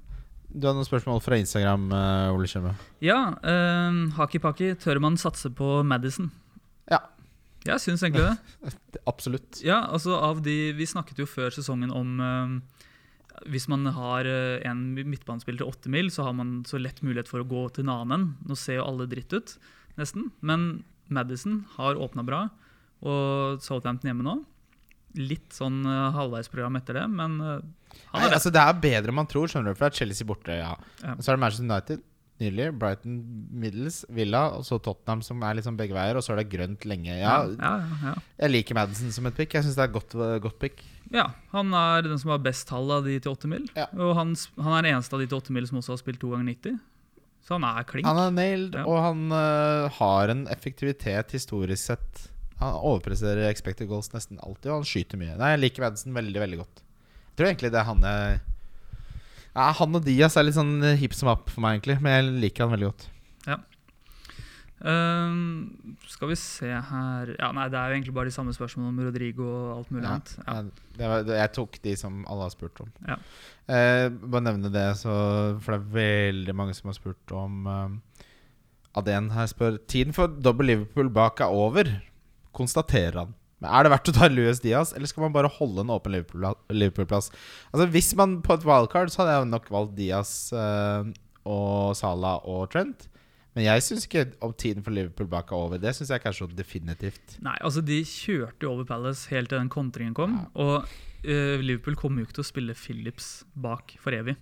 [0.52, 2.74] Du har noen spørsmål fra Instagram, eh, Ole Kjømme.
[3.06, 6.32] Ja, uh, Haki-Paki, tør man satse på Madison?
[6.90, 7.00] Ja.
[7.68, 8.74] Jeg syns egentlig det.
[9.12, 9.62] Absolutt.
[9.64, 12.79] Ja, altså av de Vi snakket jo før sesongen om eh,
[13.48, 17.32] Hvis man har eh, en midtbanespiller til åtte mil, så har man så lett mulighet
[17.32, 18.30] for å gå til en annen.
[18.48, 19.56] Nå ser jo alle dritt ut,
[20.00, 20.30] nesten.
[20.42, 22.46] Men Madison har åpna bra,
[23.00, 24.38] og Southampton hjemme nå.
[25.18, 29.12] Litt sånn uh, halvveisprogram etter det, men han han Nei, er altså, det er bedre
[29.12, 29.78] enn man tror, skjønner du.
[29.78, 30.74] For det er Chelsea borte, ja.
[31.02, 31.16] Ja.
[31.18, 32.04] Så er det Manchester United,
[32.42, 32.70] nydelig.
[32.80, 33.18] Brighton,
[33.62, 36.20] Middles, Villa, og så Tottenham, som er liksom begge veier.
[36.20, 37.12] Og så er det grønt lenge.
[37.14, 37.74] Ja, ja,
[38.04, 38.14] ja,
[38.44, 39.56] jeg liker Madison som et pick.
[39.56, 40.16] Jeg syns det er et godt,
[40.46, 40.84] godt pick.
[41.14, 43.68] Ja, han er den som har best tall av de til 8 mil.
[43.98, 46.22] Og han, han er den eneste av de til 8 mil som også har spilt
[46.22, 46.80] to ganger 90.
[47.46, 48.06] Så han er klink.
[48.06, 52.28] Han er nailed, og han uh, har en effektivitet historisk sett.
[52.60, 55.38] Han overpresterer expected goals nesten alltid, og han skyter mye.
[55.40, 56.84] Nei, Jeg liker Madison veldig veldig godt.
[56.84, 58.40] Jeg tror egentlig det er han jeg
[59.56, 62.00] ja, Han og Diaz er litt sånn hip som app for meg, egentlig.
[62.04, 63.10] Men jeg liker han veldig godt.
[64.80, 68.94] Ehm, skal vi se her Ja, nei, Det er jo egentlig bare de samme spørsmålene
[68.94, 70.36] om Rodrigo og alt mulig Ja, annet.
[70.38, 70.54] Ja.
[70.54, 70.62] ja,
[71.00, 72.92] det var, jeg tok de som alle har spurt om.
[73.08, 73.18] Ja.
[73.70, 75.12] Uh, bare nevne det, så,
[75.60, 78.24] for det er veldig mange som har spurt om uh,
[78.98, 81.92] Aden her spør Tiden for dobbel Liverpool bak er over,
[82.56, 83.36] konstaterer han.
[83.60, 86.14] Men Er det verdt å ta Louis Diaz, eller skal man bare holde en åpen
[86.16, 87.30] Liverpool- Liverpool-plass?
[87.74, 91.10] Altså Hvis man på et wildcard, så hadde jeg nok valgt Diaz eh,
[91.50, 93.08] og Salah og Trent.
[93.58, 95.80] Men jeg syns ikke om tiden for Liverpool bak er over.
[95.82, 97.38] Det syns jeg kanskje er definitivt.
[97.44, 100.38] Nei, altså De kjørte jo over Palace helt til den kontringen kom.
[100.56, 100.86] Og
[101.26, 104.38] eh, Liverpool kommer jo ikke til å spille Phillips bak for evig.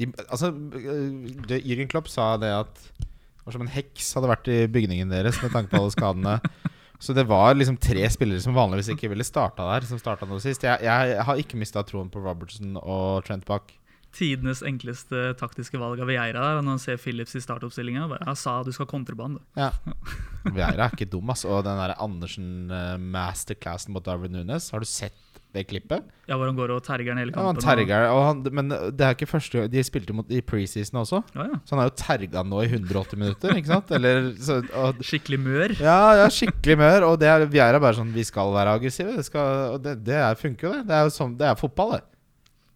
[0.00, 4.48] de, altså, øh, Jürgen Klopp sa det at det var som en heks hadde vært
[4.48, 6.38] i bygningen deres med tanke på alle skadene.
[7.04, 10.38] Så det var liksom tre spillere som vanligvis ikke ville starta der, som starta nå
[10.40, 10.62] sist.
[10.64, 13.74] Jeg, jeg har ikke mista troen på Robertson og Trent bak.
[14.14, 16.62] Tidenes enkleste taktiske valg av Vieira der.
[16.62, 19.42] Når han ser Phillips i startoppstillinga, bare jeg sa du skal kontrabande.
[19.58, 19.72] Ja.
[20.56, 21.44] Vieira er ikke dum, ass.
[21.44, 25.18] Og den der Andersen uh, masterclassen mot Darwin Nunes, har du sett
[25.54, 26.04] det klippet?
[26.28, 27.44] Ja, Hvor han går og terger den hele kampen.
[27.44, 30.40] Ja, han terger, og han, men det er ikke første gang De spilte mot i
[30.42, 31.58] preseason også, Ja, ja.
[31.64, 33.92] så han har jo terga nå i 180 minutter, ikke sant?
[33.94, 35.74] Eller, så, og, Skikkelig mør.
[35.78, 37.06] Ja, ja, skikkelig mør.
[37.10, 39.14] Og det er, vi er bare sånn Vi skal være aggressive.
[39.18, 40.86] Det, skal, og det, det er, funker jo, det.
[40.90, 42.04] Det er jo sånn, det er fotball, det.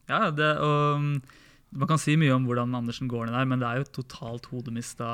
[0.09, 1.09] Ja, det, og
[1.79, 4.47] Man kan si mye om hvordan Andersen går ned der, men det er jo totalt
[4.53, 5.09] hodemista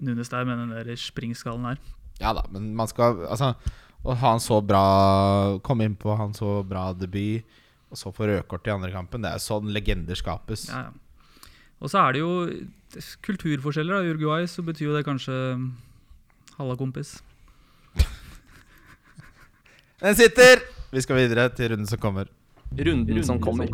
[0.00, 1.80] Nunes der med den der springskallen der.
[2.20, 3.54] Ja da, men man skal Altså,
[4.00, 7.44] å ha han så bra Komme inn på han så bra debut,
[7.90, 10.60] og så få rødkort i andre kampen, det er sånn legender skapes.
[10.70, 10.92] Ja, ja.
[11.80, 12.32] Og så er det jo
[13.24, 13.94] kulturforskjeller.
[13.94, 14.00] da.
[14.04, 15.32] I Uruguay så betyr jo det kanskje
[16.58, 17.22] halla, kompis.
[20.02, 20.60] Den sitter!
[20.92, 22.26] Vi skal videre til runden som kommer.
[22.76, 23.66] Runden som kommer.
[23.66, 23.72] Det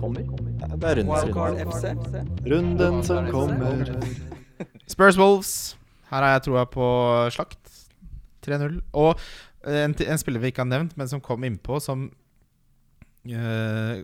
[0.91, 1.55] er runden som kommer.
[2.47, 3.85] Runden som kommer.
[4.87, 5.77] Spurs Wolves.
[6.11, 6.87] Her har jeg troa på
[7.35, 7.59] slakt.
[8.47, 8.79] 3-0.
[8.95, 9.19] Og
[9.67, 12.07] en, en spiller vi ikke har nevnt, men som kom innpå, som
[13.33, 13.97] uh,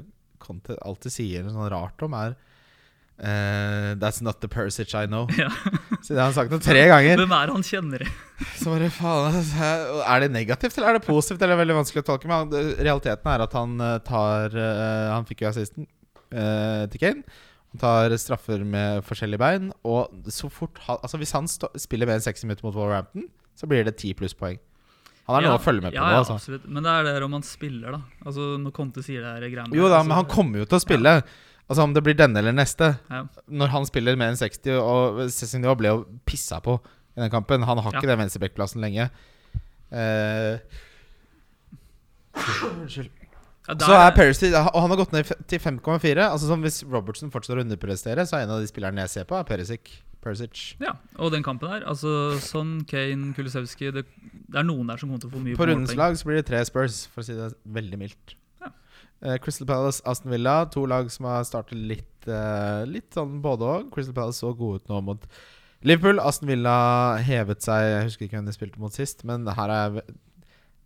[0.43, 2.35] Conte alltid sier noe sånn rart om, er
[3.23, 5.29] uh, That's not the Persic I know.
[5.39, 5.51] Ja.
[6.03, 7.21] Så det har han sagt noe tre ganger.
[7.21, 8.03] Hvem er han kjenner?
[8.59, 9.71] Så bare faen altså,
[10.03, 11.39] Er det negativt eller er det positivt?
[11.39, 12.51] Eller er det veldig vanskelig å tolke Men
[12.81, 15.87] realiteten er at han eh, tar uh, Han fikk jo assisten
[16.35, 17.39] eh, til Kane.
[17.73, 19.71] Han tar straffer med forskjellige bein.
[19.87, 23.31] Og så fort han, Altså Hvis han stå, spiller med en 60 minutter mot Wolverhampton,
[23.55, 24.59] så blir det 10 plusspoeng.
[25.29, 26.09] Han er noe å følge med på ja.
[26.11, 26.35] Ja, Altså.
[26.35, 26.64] absolutt.
[26.68, 28.01] Men det er det om han spiller, da.
[28.27, 30.79] Altså Når Conte sier det her greiene Jo da, altså, men han kommer jo til
[30.79, 31.12] å spille.
[31.70, 32.99] Altså Om det blir denne eller neste.
[33.09, 33.23] Ja.
[33.49, 36.81] Når han spiller mer enn 60, og Cézinho ble jo pissa på
[37.16, 37.62] i den kampen.
[37.62, 38.01] Han har Ja.
[38.01, 39.11] ikke den venstrebekkplassen lenge.
[39.93, 40.59] Eh,
[42.35, 43.11] Unnskyld.
[43.68, 46.31] Ja, der- Så er Paris Og han har gått ned til 5,4.
[46.33, 49.39] Altså Hvis Robertson fortsetter å underprestere, så er en av de spillerne jeg ser på,
[49.39, 50.03] er Perisic.
[50.23, 50.62] Perisic.
[50.83, 51.87] Ja, og den kampen her.
[51.89, 54.05] Altså Son, Kane, Kulisevskij det,
[54.49, 56.41] det er noen der som kommer til å få mye På rundens lag så blir
[56.41, 58.37] det tre Spurs, for å si det veldig mildt.
[58.62, 58.73] Ja.
[59.25, 60.57] Uh, Crystal Palace, Aston Villa.
[60.75, 63.91] To lag som har startet litt uh, Litt sånn både òg.
[63.95, 65.31] Crystal Palace så gode ut nå mot
[65.83, 66.23] Liverpool.
[66.23, 66.77] Aston Villa
[67.23, 70.05] hevet seg Jeg husker ikke hvem de spilte mot sist, men her er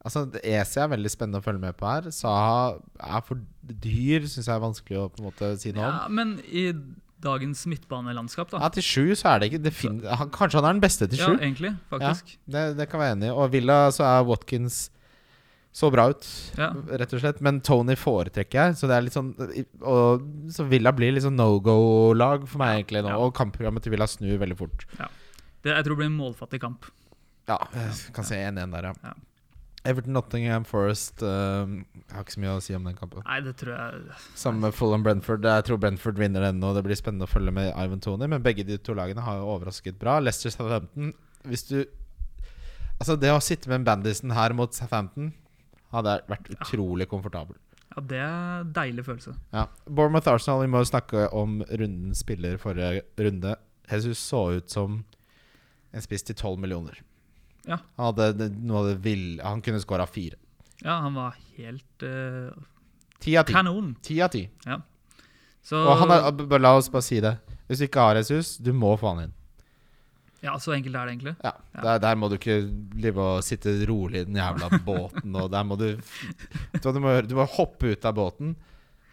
[0.06, 2.04] Altså EC er veldig spennende å følge med på her.
[2.14, 5.96] Saha er for dyr, syns jeg er vanskelig å på en måte si noe om.
[5.96, 6.68] Ja, men i
[7.24, 8.58] dagens midtbanelandskap, da.
[8.60, 11.08] Ja, til sju så er det ikke det fin han, Kanskje han er den beste
[11.08, 11.32] til sju?
[11.32, 11.72] Ja, egentlig.
[11.90, 12.36] Faktisk.
[12.46, 13.32] Det, det kan være enig i.
[13.34, 14.90] Og Villa så er Watkins
[15.76, 16.24] så bra ut,
[16.56, 16.70] Ja.
[16.96, 17.40] rett og slett.
[17.44, 18.76] Men Tony foretrekker jeg.
[18.80, 19.34] Så det er litt sånn
[19.82, 23.12] og, Så Villa blir litt sånn no go-lag for meg egentlig nå.
[23.12, 23.18] Ja.
[23.20, 24.86] Og kampprogrammet til Villa snur veldig fort.
[24.96, 26.88] Det, jeg tror det blir en målfattig kamp.
[27.48, 29.12] Ja, jeg kan se 1-1 der, ja.
[29.86, 29.92] Ja.
[29.92, 33.22] Everton Nottingham Forest uh, Jeg har ikke så mye å si om den kampen.
[33.26, 35.46] Nei, det tror jeg Sammen med Fulham Brentford.
[35.46, 36.72] Jeg tror Brentford vinner den, nå.
[36.74, 38.28] det blir spennende å følge med Ivan Tony.
[38.30, 40.18] Men begge de to lagene har jo overrasket bra.
[40.22, 41.14] Leicester Southampton
[41.46, 41.78] Hvis du
[42.96, 45.34] Altså, det å sitte med en bandisen her mot Southampton
[45.92, 47.58] hadde vært utrolig komfortabel.
[47.92, 49.34] Ja, det er en deilig følelse.
[49.52, 49.66] Ja.
[49.84, 53.52] Bournemouth Arsenal, vi må snakke om runden spiller forrige runde.
[53.90, 55.02] Jesus så ut som
[55.92, 57.00] en spiss til 12 millioner.
[57.66, 57.78] Ja.
[57.98, 60.38] Han hadde det vill Han kunne skåra fire.
[60.84, 62.52] Ja, han var helt uh,
[63.18, 63.52] Ti av ti.
[63.56, 63.94] kanon.
[64.02, 64.44] Ti av ti.
[65.66, 67.34] Så Og han er, la oss bare si det.
[67.66, 69.34] Hvis du ikke har Jesus, du må få han inn.
[70.44, 71.34] Ja, så enkelt er det egentlig.
[71.42, 71.80] Ja, Ja.
[71.82, 72.58] Der, der må du ikke
[73.02, 75.34] live og sitte rolig i den jævla båten.
[75.34, 77.16] Og der må du du må?
[77.26, 78.54] Du må hoppe ut av båten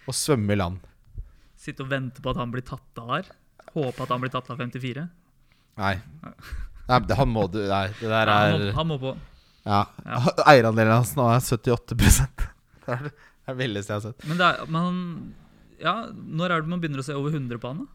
[0.06, 0.84] og svømme i land.
[1.58, 3.32] Sitte og vente på at han blir tatt av her.
[3.74, 5.08] Håpe at han blir tatt av 54.
[5.80, 5.96] Nei.
[6.90, 9.14] Nei, det- han må du Nei, det der Ja, han, er må, han må på.
[9.66, 9.86] Ja.
[10.06, 10.20] Ja.
[10.52, 11.96] Eierandelen hans nå er 78
[12.86, 13.14] Det er det
[13.48, 14.26] er villeste jeg har sett.
[14.28, 15.34] Men er, man,
[15.80, 17.86] ja, når er det man begynner å se over 100 på han?
[17.86, 17.88] da?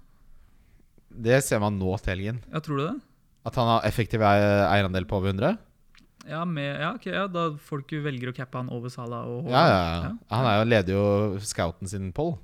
[1.29, 2.43] Det ser man nå til helgen.
[2.53, 2.97] Ja, tror du det?
[3.49, 5.57] At han har effektiv eier- eierandel på over 100?
[6.29, 9.63] Ja, med, ja, ok, ja, da folk velger å cappe han over Sala og Ja,
[9.63, 9.73] Haaland.
[9.73, 10.37] ja, ja.
[10.37, 11.05] Han er jo leder jo
[11.41, 12.35] scouten sin, poll.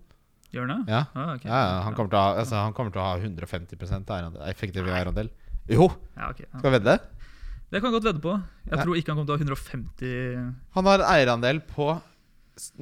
[0.54, 0.92] Gjør han det?
[0.94, 1.02] Ja.
[1.12, 1.50] Ah, okay.
[1.50, 5.28] Han, kommer ha, altså, han kommer til å ha 150% eierandel, effektiv eierandel.
[5.70, 5.88] Jo!
[6.16, 6.58] Ja, okay, ja.
[6.58, 6.98] Skal vi vedde?
[7.72, 8.34] Det kan jeg godt vedde på.
[8.68, 11.88] Jeg tror ikke han kommer til å ha 150 Han har eierandel på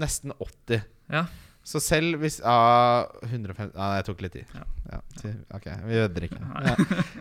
[0.03, 0.83] nesten 80.
[1.13, 1.23] Ja.
[1.63, 4.51] Så selv hvis ja, 150 Nei, jeg tok litt tid.
[4.59, 4.67] Ja.
[4.93, 4.99] Ja,
[5.57, 6.41] ok, vi vedder ikke.
[6.43, 6.75] Ja.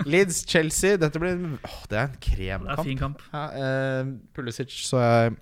[0.10, 0.98] Leeds-Chelsea.
[1.00, 2.66] Dette blir åh, Det er en kremkamp.
[2.66, 3.24] Det er en fin kamp.
[3.38, 5.38] Eh, Pulisic så jeg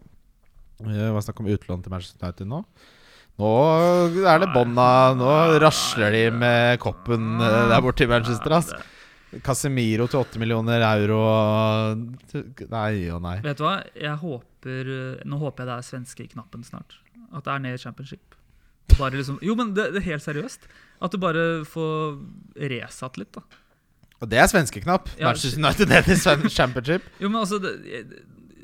[0.84, 2.62] Det var snakk om utlån til Manchester United nå.
[3.40, 3.50] Nå
[4.28, 5.32] er det bånda Nå
[5.64, 8.60] rasler de med koppen eh, der borte i Manchester.
[8.60, 8.74] Ass.
[9.46, 11.20] Casemiro til 8 millioner euro
[11.94, 13.36] Nei og nei.
[13.46, 13.76] Vet du hva?
[13.94, 14.90] Jeg håper
[15.30, 16.98] Nå håper jeg det er svenskeknappen snart.
[17.30, 18.36] At det er ned i championship.
[18.98, 20.66] Bare liksom, jo, men det, det er helt seriøst.
[21.06, 22.18] At du bare får
[22.74, 23.46] resatt litt, da.
[24.20, 25.14] Og det er svenskeknapp.
[25.20, 27.06] Ja, Manchester United ned i Championship.
[27.22, 27.76] Jo, men altså det,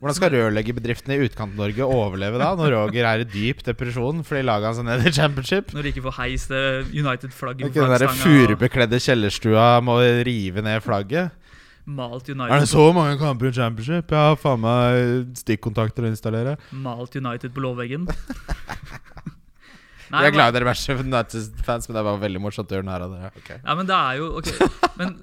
[0.05, 4.67] Hvordan skal rørleggerbedriftene i Utkant-Norge overleve da, når Roger er i dyp depresjon fordi laget
[4.69, 5.71] hans er nede i Championship?
[5.73, 6.59] Når de ikke får heist det
[6.91, 9.95] United-flagget Ikke den der furubekledde kjellerstua må
[10.27, 11.33] rive ned flagget.
[11.89, 14.13] Malt Er det så mange kamper i Championship?
[14.13, 16.53] Jeg har faen meg stikkontakter å installere.
[16.69, 18.05] malt United på låvveggen.
[20.05, 23.07] Jeg er glad i dere Manchester United-fans, men det var veldig morsomt å gjøre narr
[23.07, 23.31] av dere.
[23.41, 23.57] Okay.
[23.57, 24.69] Ja, men det er jo okay.
[25.01, 25.15] Men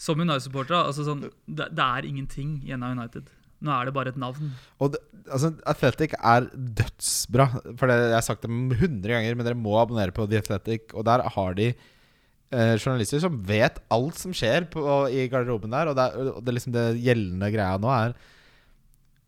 [0.00, 3.28] som United-supporter, altså sånn, det, det er ingenting igjen av United.
[3.60, 4.52] Nå er det bare et navn.
[4.80, 7.46] Og det, altså, Athletic er dødsbra.
[7.76, 10.94] For det, Jeg har sagt det 100 ganger, men dere må abonnere på The Athletic.
[10.94, 15.92] Og der har de eh, journalister som vet alt som skjer på, i garderoben der.
[15.92, 18.16] Og det, er, og det, liksom det gjeldende greia nå er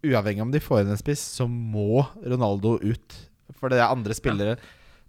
[0.03, 3.19] Uavhengig om de får inn en spiss, så må Ronaldo ut.
[3.61, 4.57] For det er andre spillere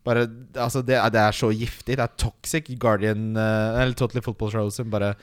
[0.03, 0.27] bare,
[0.59, 1.95] altså det, er, det er så giftig.
[1.97, 2.67] Det er toxic.
[2.79, 5.13] Guardian eh, Eller Totally Football Show som bare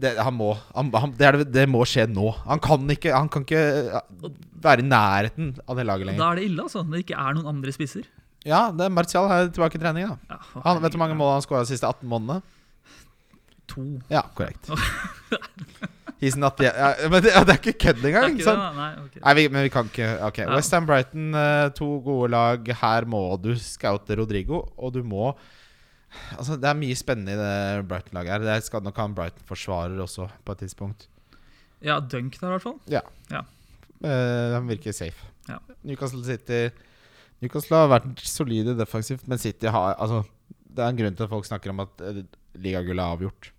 [0.00, 2.30] det, han må, han, han, det, det- det må skje nå.
[2.46, 3.60] Han kan ikke, han kan ikke
[3.98, 4.30] eh,
[4.64, 6.22] være i nærheten av det laget lenger.
[6.24, 6.82] da er det ille, altså.
[6.86, 8.06] Når det ikke er noen andre spisser.
[8.46, 10.08] Ja, det er Martial er tilbake i trening.
[10.08, 12.42] da Ja, han, Vet du hvor mange mål han skåra de siste 18 månedene?
[13.72, 13.84] To.
[14.10, 14.66] Ja, korrekt.
[16.22, 16.74] He's not yet.
[16.78, 18.36] Ja, men det, er ikke kødd engang.
[18.36, 18.76] ikke sant?
[18.76, 19.20] Nei, okay.
[19.24, 20.50] Nei, vi, men vi kan ikke Ok, Ja.
[20.54, 22.68] Westham Brighton, eh, to gode lag.
[22.82, 25.32] Her må du scoute Rodrigo, og du må
[26.36, 28.46] Altså, Det er mye spennende i det Brighton-laget her.
[28.46, 31.08] Det skal nok ha en Brighton-forsvarer også, på et tidspunkt.
[31.82, 32.78] Ja, Dunk der, i hvert fall.
[34.02, 35.30] Eh, han virker safe.
[35.48, 35.58] Ja.
[35.82, 36.68] Newcastle City
[37.42, 41.32] Newcastle har vært solide defensivt, men City har Altså, det er en grunn til at
[41.32, 42.22] folk snakker om at uh,
[42.54, 43.50] ligagullet er avgjort.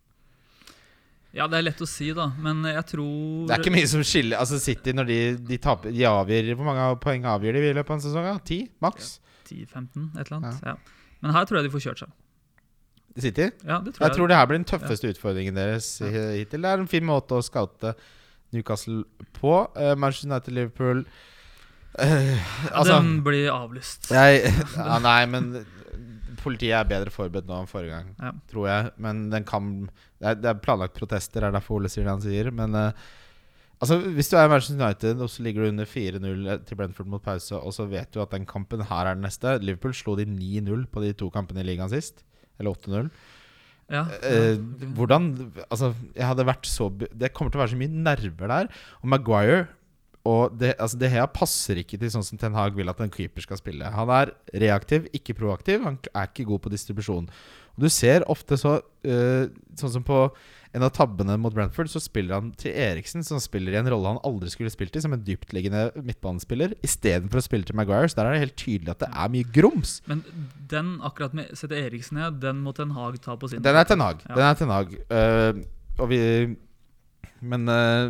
[1.34, 4.04] Ja, det er lett å si, da, men jeg tror Det er ikke mye som
[4.06, 5.16] skiller Altså City, når de,
[5.49, 8.28] de taper De avgir Hvor mange poeng avgir de i løpet av en sesong?
[8.45, 8.60] Ti?
[8.86, 9.16] Maks?
[9.49, 10.60] 10-15, et eller annet.
[10.62, 10.76] Ja.
[11.26, 12.14] Men her tror jeg de får kjørt seg.
[13.20, 13.49] City?
[13.68, 14.16] Ja, det tror Jeg jeg.
[14.18, 16.61] tror det her blir den tøffeste utfordringen deres hittil.
[16.66, 17.93] Det er en fin måte å scoute
[18.53, 19.03] Newcastle
[19.38, 19.53] på.
[19.78, 24.09] Uh, Manchester United, Liverpool uh, Ja, Altså Den blir avlyst.
[24.14, 24.43] jeg,
[24.78, 25.51] ja, Nei, men
[26.43, 28.32] politiet er bedre forberedt nå enn forrige gang, Ja.
[28.51, 28.91] tror jeg.
[28.97, 29.70] Men den kan
[30.20, 32.49] Det er, det er planlagt protester, er derfor Ole sier det han sier.
[32.51, 32.91] Men uh,
[33.80, 37.24] altså hvis du er Manchester United, og så ligger du under 4-0 til Brentford mot
[37.24, 40.26] pause, og så vet du at den kampen her er den neste Liverpool slo de
[40.26, 42.24] 9-0 på de to kampene i ligaen sist.
[42.60, 43.10] Eller 8-0.
[43.91, 44.89] Ja, Eh, ja.
[44.95, 45.26] hvordan
[45.70, 48.70] Altså, jeg hadde vært så Det kommer til å være så mye nerver der.
[49.04, 49.66] Og Maguire
[50.26, 53.12] Og det, altså det her passer ikke til sånn som Ten Hag vil at en
[53.12, 53.84] keeper skal spille.
[53.91, 55.84] Han er reaktiv, ikke proaktiv.
[55.84, 57.28] Han er ikke god på distribusjon.
[57.76, 60.30] Og Du ser ofte så øh, Sånn som på
[60.74, 64.15] en av tabbene mot Brentford, så spiller han til Eriksen, som spiller i en rolle
[64.15, 68.09] han aldri skulle spilt i, som en dyptliggende midtbanespiller, istedenfor å spille til Maguire.
[68.09, 69.99] Så der er det helt tydelig at det er mye grums.
[70.09, 70.24] Men
[70.71, 73.86] den akkurat med Sette Eriksen ned, den må Ten Hag ta på sin Den er
[73.89, 74.26] Ten Hag.
[74.26, 74.34] Ja.
[74.39, 74.97] Den er Ten Hag.
[75.13, 75.61] Uh,
[76.01, 76.19] og vi
[77.43, 78.09] Men eh,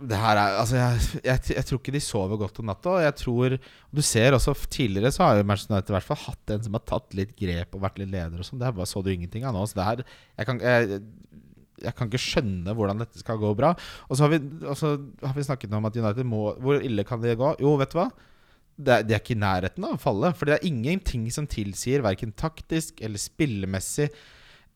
[0.00, 2.96] det her er Altså, jeg, jeg, jeg tror ikke de sover godt om natta.
[3.04, 3.56] Jeg tror
[3.94, 6.78] Du ser også tidligere så har jo Manchester United i hvert fall hatt en som
[6.78, 8.60] har tatt litt grep og vært litt leder og sånn.
[8.62, 9.64] Det her bare så du ingenting av nå.
[9.68, 11.00] Så det her Jeg kan, jeg,
[11.84, 13.74] jeg kan ikke skjønne hvordan dette skal gå bra.
[14.08, 14.40] Og så har vi,
[14.78, 17.56] så har vi snakket om at United må Hvor ille kan det gå?
[17.62, 18.08] Jo, vet du hva?
[18.74, 20.32] Det er, de er ikke i nærheten av å falle.
[20.34, 24.08] For det er ingenting som tilsier, verken taktisk eller spillemessig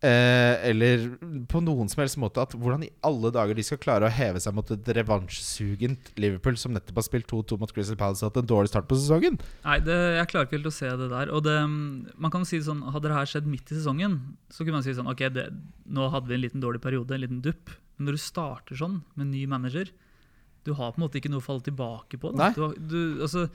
[0.04, 1.04] eh, eller
[1.50, 4.40] på noen som helst måte, at hvordan i alle dager de skal klare å heve
[4.42, 8.42] seg mot et revansjesugent Liverpool som nettopp har spilt 2-2 mot Crystal Palace og hatt
[8.42, 9.38] en dårlig start på sesongen.
[9.64, 11.32] Nei, det, jeg klarer ikke helt å se det der.
[11.34, 14.18] Og det, man kan si sånn, Hadde det her skjedd midt i sesongen,
[14.52, 15.48] så kunne man si sånn Ok, det,
[15.90, 17.74] nå hadde vi en liten dårlig periode, en liten dupp.
[17.98, 19.90] Men når du starter sånn, med ny manager
[20.66, 22.32] Du har på en måte ikke noe å falle tilbake på.
[22.34, 23.48] Du, du, altså,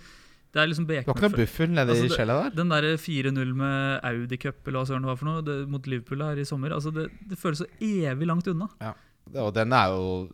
[0.53, 2.49] det er liksom Det var ikke noe buffer nede Altså, i det- der.
[2.53, 5.87] Den der 4-0 med Audi Cup eller hva søren det var for noe, det, mot
[5.87, 8.67] Liverpool her i sommer, altså det, det føles så evig langt unna.
[8.79, 8.93] Ja,
[9.41, 10.29] Og den er jo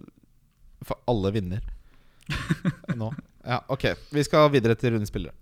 [0.83, 1.61] For alle vinner
[2.99, 3.13] nå.
[3.45, 3.85] Ja, ok.
[4.11, 5.33] Vi skal videre til rundens spillere.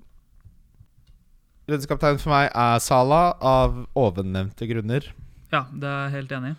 [1.68, 5.10] Rundens kaptein for meg er Salah, av ovennevnte grunner.
[5.52, 6.58] Ja, det er jeg helt enig i.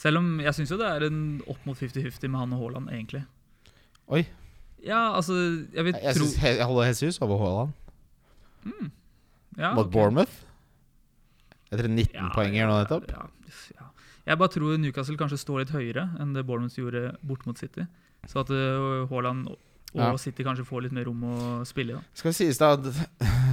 [0.00, 1.18] Selv om jeg syns jo det er en
[1.50, 3.20] opp mot 50-50 med han og Haaland, egentlig.
[4.08, 4.22] Oi.
[4.86, 5.34] Ja, altså
[5.74, 7.72] Jeg vil Jeg, tro synes, jeg holder Jesus over Haaland
[9.58, 9.92] ja, mot ok.
[9.92, 10.36] Bournemouth.
[11.70, 13.08] Etter en 19 Ja, poenger nå nettopp.
[13.12, 13.26] Ja,
[13.76, 13.88] ja.
[14.30, 17.84] Jeg bare tror Newcastle kanskje står litt høyere enn det Bournemouth gjorde bort mot City.
[18.28, 19.58] Så at uh, Haaland og
[19.98, 20.12] Ja.
[20.22, 21.98] City kanskje får litt mer rom å spille i.
[21.98, 22.02] da.
[22.14, 22.84] Skal sies da at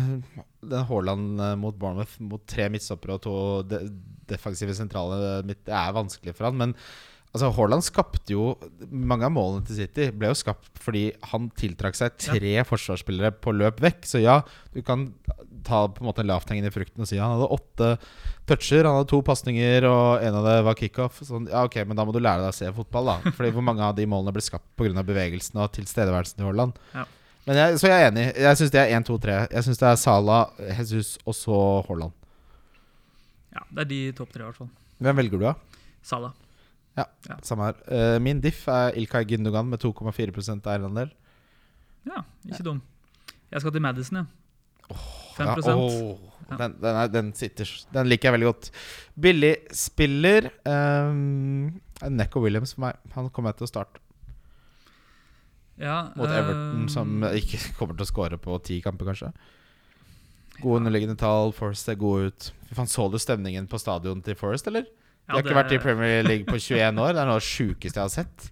[0.73, 3.33] den Haaland eh, mot Bournemouth mot tre midtstoppere og to
[3.65, 3.79] de
[4.29, 6.75] defensive sentrale midt, Det er vanskelig for han, men
[7.37, 8.55] altså Haaland skapte jo
[8.91, 13.51] Mange av målene til City ble jo skapt fordi han tiltrakk seg tre forsvarsspillere på
[13.55, 14.05] løp vekk.
[14.07, 14.37] Så ja,
[14.73, 15.09] du kan
[15.67, 17.89] ta på en måte en lavthengende frukten og si han hadde åtte
[18.47, 21.19] toucher, han hadde to pasninger, og en av det var kickoff.
[21.27, 23.33] Sånn, ja, ok, men da må du lære deg å se fotball, da.
[23.35, 25.03] Fordi hvor mange av de målene ble skapt pga.
[25.03, 26.79] bevegelsen og tilstedeværelsen til Haaland.
[26.95, 27.03] Ja.
[27.47, 28.25] Men jeg, så jeg er enig.
[28.47, 29.35] Jeg syns det er 1, 2, 3.
[29.55, 32.15] Jeg syns det er Salah, Jesus og så Haaland.
[33.55, 34.71] Ja, Det er de topp tre, i hvert fall.
[35.03, 35.55] Hvem velger du, da?
[36.97, 37.41] Salah.
[37.45, 37.79] Samme her.
[37.91, 41.11] Uh, min diff er Ilkay Gündogan med 2,4% eierandel.
[42.07, 42.81] Ja, ikke dum.
[43.51, 44.25] Jeg skal til Madison, ja.
[45.37, 46.17] 5 Ja, oh.
[46.49, 46.55] Ja.
[46.57, 48.69] den, den, er, den sitter Den liker jeg veldig godt.
[49.19, 53.01] Billig spiller um, Neko Williams for meg.
[53.13, 54.03] Han kommer jeg til å starte
[55.77, 59.29] ja mot Everton, uh, som ikke kommer til å score på ti kamper, kanskje.
[60.63, 61.53] Gode underliggende tall.
[61.53, 62.47] Forest ser gode ut.
[62.65, 64.87] Fy faen, Så du stemningen på stadion til Forest, eller?
[65.27, 67.13] Ja, har ikke vært i Premier League på 21 år.
[67.15, 68.49] Det er noe av det sjukeste jeg har sett.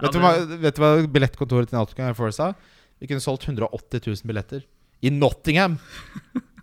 [0.00, 2.52] Ja, Vet du, det- hva, vet du hva billettkontoret til Nottingham Forest sa?
[3.00, 4.64] Vi kunne solgt 180 000 billetter.
[5.04, 5.78] I Nottingham!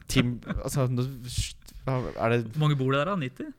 [0.08, 0.88] Tim, altså
[1.88, 3.16] Er det mange bor det der, da?
[3.16, 3.54] 90?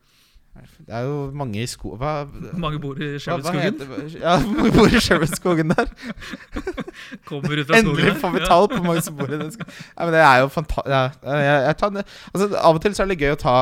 [0.87, 1.95] Det er jo mange i sko...
[1.97, 2.27] Hva,
[2.61, 5.89] mange bor i heter Ja, mange bor i Sherwoodskogen der?
[7.29, 9.49] Kommer ut fra skogen Endelig får vi tall på hvor mange som bor i den
[9.55, 9.73] skogen.
[9.97, 11.01] Ja, men det er jo fantastisk ja,
[11.41, 11.97] jeg, jeg tar,
[12.33, 13.55] altså, Av og til så er det gøy å ta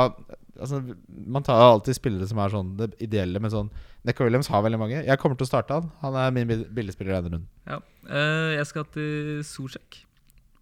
[0.62, 3.72] altså, Man tar alltid spillere som er sånn det ideelle, men sånn
[4.08, 5.02] Neco Williams har veldig mange.
[5.06, 5.92] Jeg kommer til å starte han.
[6.02, 7.50] Han er min billedspiller denne runden.
[7.70, 7.82] Ja.
[8.08, 10.00] Uh, jeg skal til Sosjek,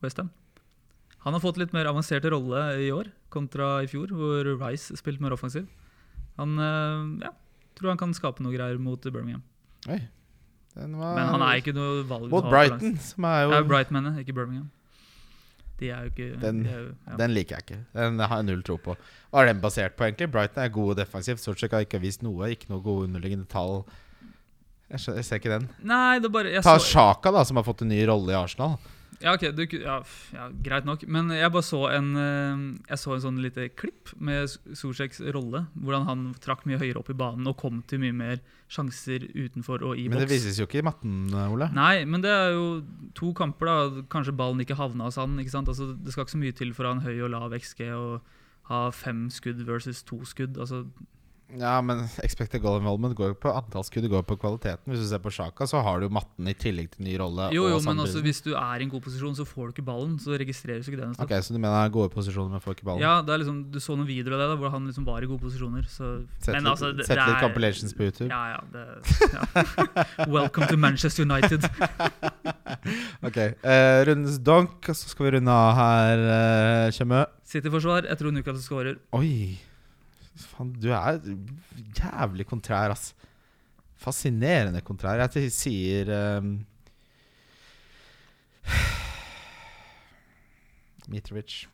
[0.03, 0.31] Westham.
[1.23, 5.23] Han har fått litt mer avanserte rolle i år kontra i fjor, hvor Rice spilte
[5.23, 5.67] mer offensiv.
[6.39, 7.31] Han uh, ja,
[7.79, 9.43] tror han kan skape noe greier mot Birmingham.
[9.87, 10.01] Oi.
[10.79, 14.15] Var Men han er ikke noe valg Mot Brighton, som er jo Ja, Brighton, mener
[14.15, 14.69] jeg, ikke Birmingham.
[15.80, 17.15] De er jo ikke Den- de jo, ja.
[17.17, 17.80] Den liker jeg ikke.
[17.95, 18.95] Den har jeg null tro på.
[19.32, 20.30] Hva er den basert på, egentlig?
[20.32, 21.39] Brighton er gode defensivt.
[21.39, 22.49] Sortsjek har ikke vist noe.
[22.51, 23.86] Ikke noe gode underliggende tall.
[24.89, 25.69] Jeg, skjønner, jeg ser ikke den.
[25.86, 28.77] Nei, det bare jeg Ta Sjaka, da, som har fått en ny rolle i Arsenal.
[29.20, 29.97] Ja, ok, du, ja,
[30.32, 31.03] ja, Greit nok.
[31.12, 34.47] Men jeg bare så en eh, Jeg så en sånn lite klipp med
[34.78, 35.66] Solsjeks rolle.
[35.76, 38.39] Hvordan han trakk mye høyere opp i banen og kom til mye mer
[38.70, 40.14] sjanser utenfor og i boks.
[40.14, 41.72] Men det vises jo ikke i matten, Ole.
[41.76, 42.68] Nei, men det er jo
[43.18, 44.03] to kamper, da.
[44.14, 45.39] Kanskje ballen ikke havna hos han.
[45.41, 45.72] ikke sant?
[45.72, 47.88] Altså, det skal ikke så mye til for å ha en høy og lav XG
[47.97, 48.36] og
[48.70, 50.60] ha fem skudd versus to skudd.
[50.62, 50.86] Altså,
[51.57, 54.85] Ja, men expected goal involvement går jo på antall skudd, går på kvaliteten.
[54.91, 57.47] Hvis du ser på Sjaka, så har du matten i tillegg til ny rolle.
[57.55, 59.73] Jo, jo, og men også hvis du er i en god posisjon, så får du
[59.73, 60.19] ikke ballen.
[60.21, 61.07] Så registreres ikke det.
[61.09, 61.25] nesten.
[61.25, 63.01] Ok, Så du mener han er gode posisjoner, men får ikke ballen?
[63.01, 65.25] Ja, det er liksom, Du så noen videoer av det, da, hvor han liksom var
[65.25, 65.87] i gode posisjoner.
[65.89, 68.29] Så, Sett men litt, altså, det, sett det litt er- compilations på YouTube.
[68.29, 68.85] Ja, ja, det,
[69.33, 70.25] ja.
[70.37, 71.65] Welcome to Manchester United.
[73.25, 77.23] Ok, Uh, Rundens donk, så skal vi runde av her, uh, Kjemø.
[77.49, 78.05] City-forsvar.
[78.07, 78.99] Jeg tror Newcastle skårer.
[79.17, 79.57] Oi.
[80.39, 81.19] Faen, du er
[81.99, 83.11] jævlig kontrær, ass.
[83.99, 85.19] Fascinerende kontrær.
[85.27, 86.07] Jeg sier
[86.39, 86.53] um,
[91.11, 91.65] Mitrovic.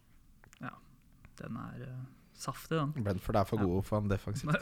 [1.35, 1.95] Den er uh,
[2.39, 2.93] saftig, den.
[3.03, 3.65] Brentford er for Ja.
[3.67, 4.55] gode for ham defensivt.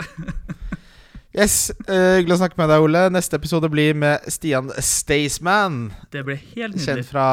[1.33, 2.99] Yes, uh, Hyggelig å snakke med deg, Ole.
[3.09, 5.87] Neste episode blir med Stian Staysman.
[6.13, 7.23] Det blir helt Kjent fra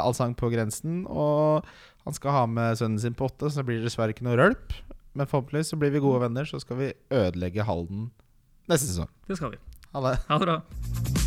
[0.00, 1.02] Allsang på grensen.
[1.04, 1.60] Og
[2.06, 4.72] han skal ha med sønnen sin på åtte, så det blir dessverre ikke noe rølp.
[5.12, 8.10] Men forhåpentligvis så blir vi gode venner, så skal vi ødelegge Halden
[8.68, 9.08] neste sesong.
[9.28, 9.58] Det skal vi.
[9.92, 10.16] Ha det.
[10.28, 10.60] Ha det bra.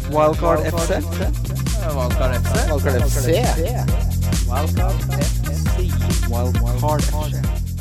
[0.09, 0.89] Wildcard FC.
[1.95, 2.53] Wildcard FC.
[2.71, 3.27] Wildcard FC.
[4.49, 5.17] Wildcard FC.
[6.29, 7.74] Wildcard FC.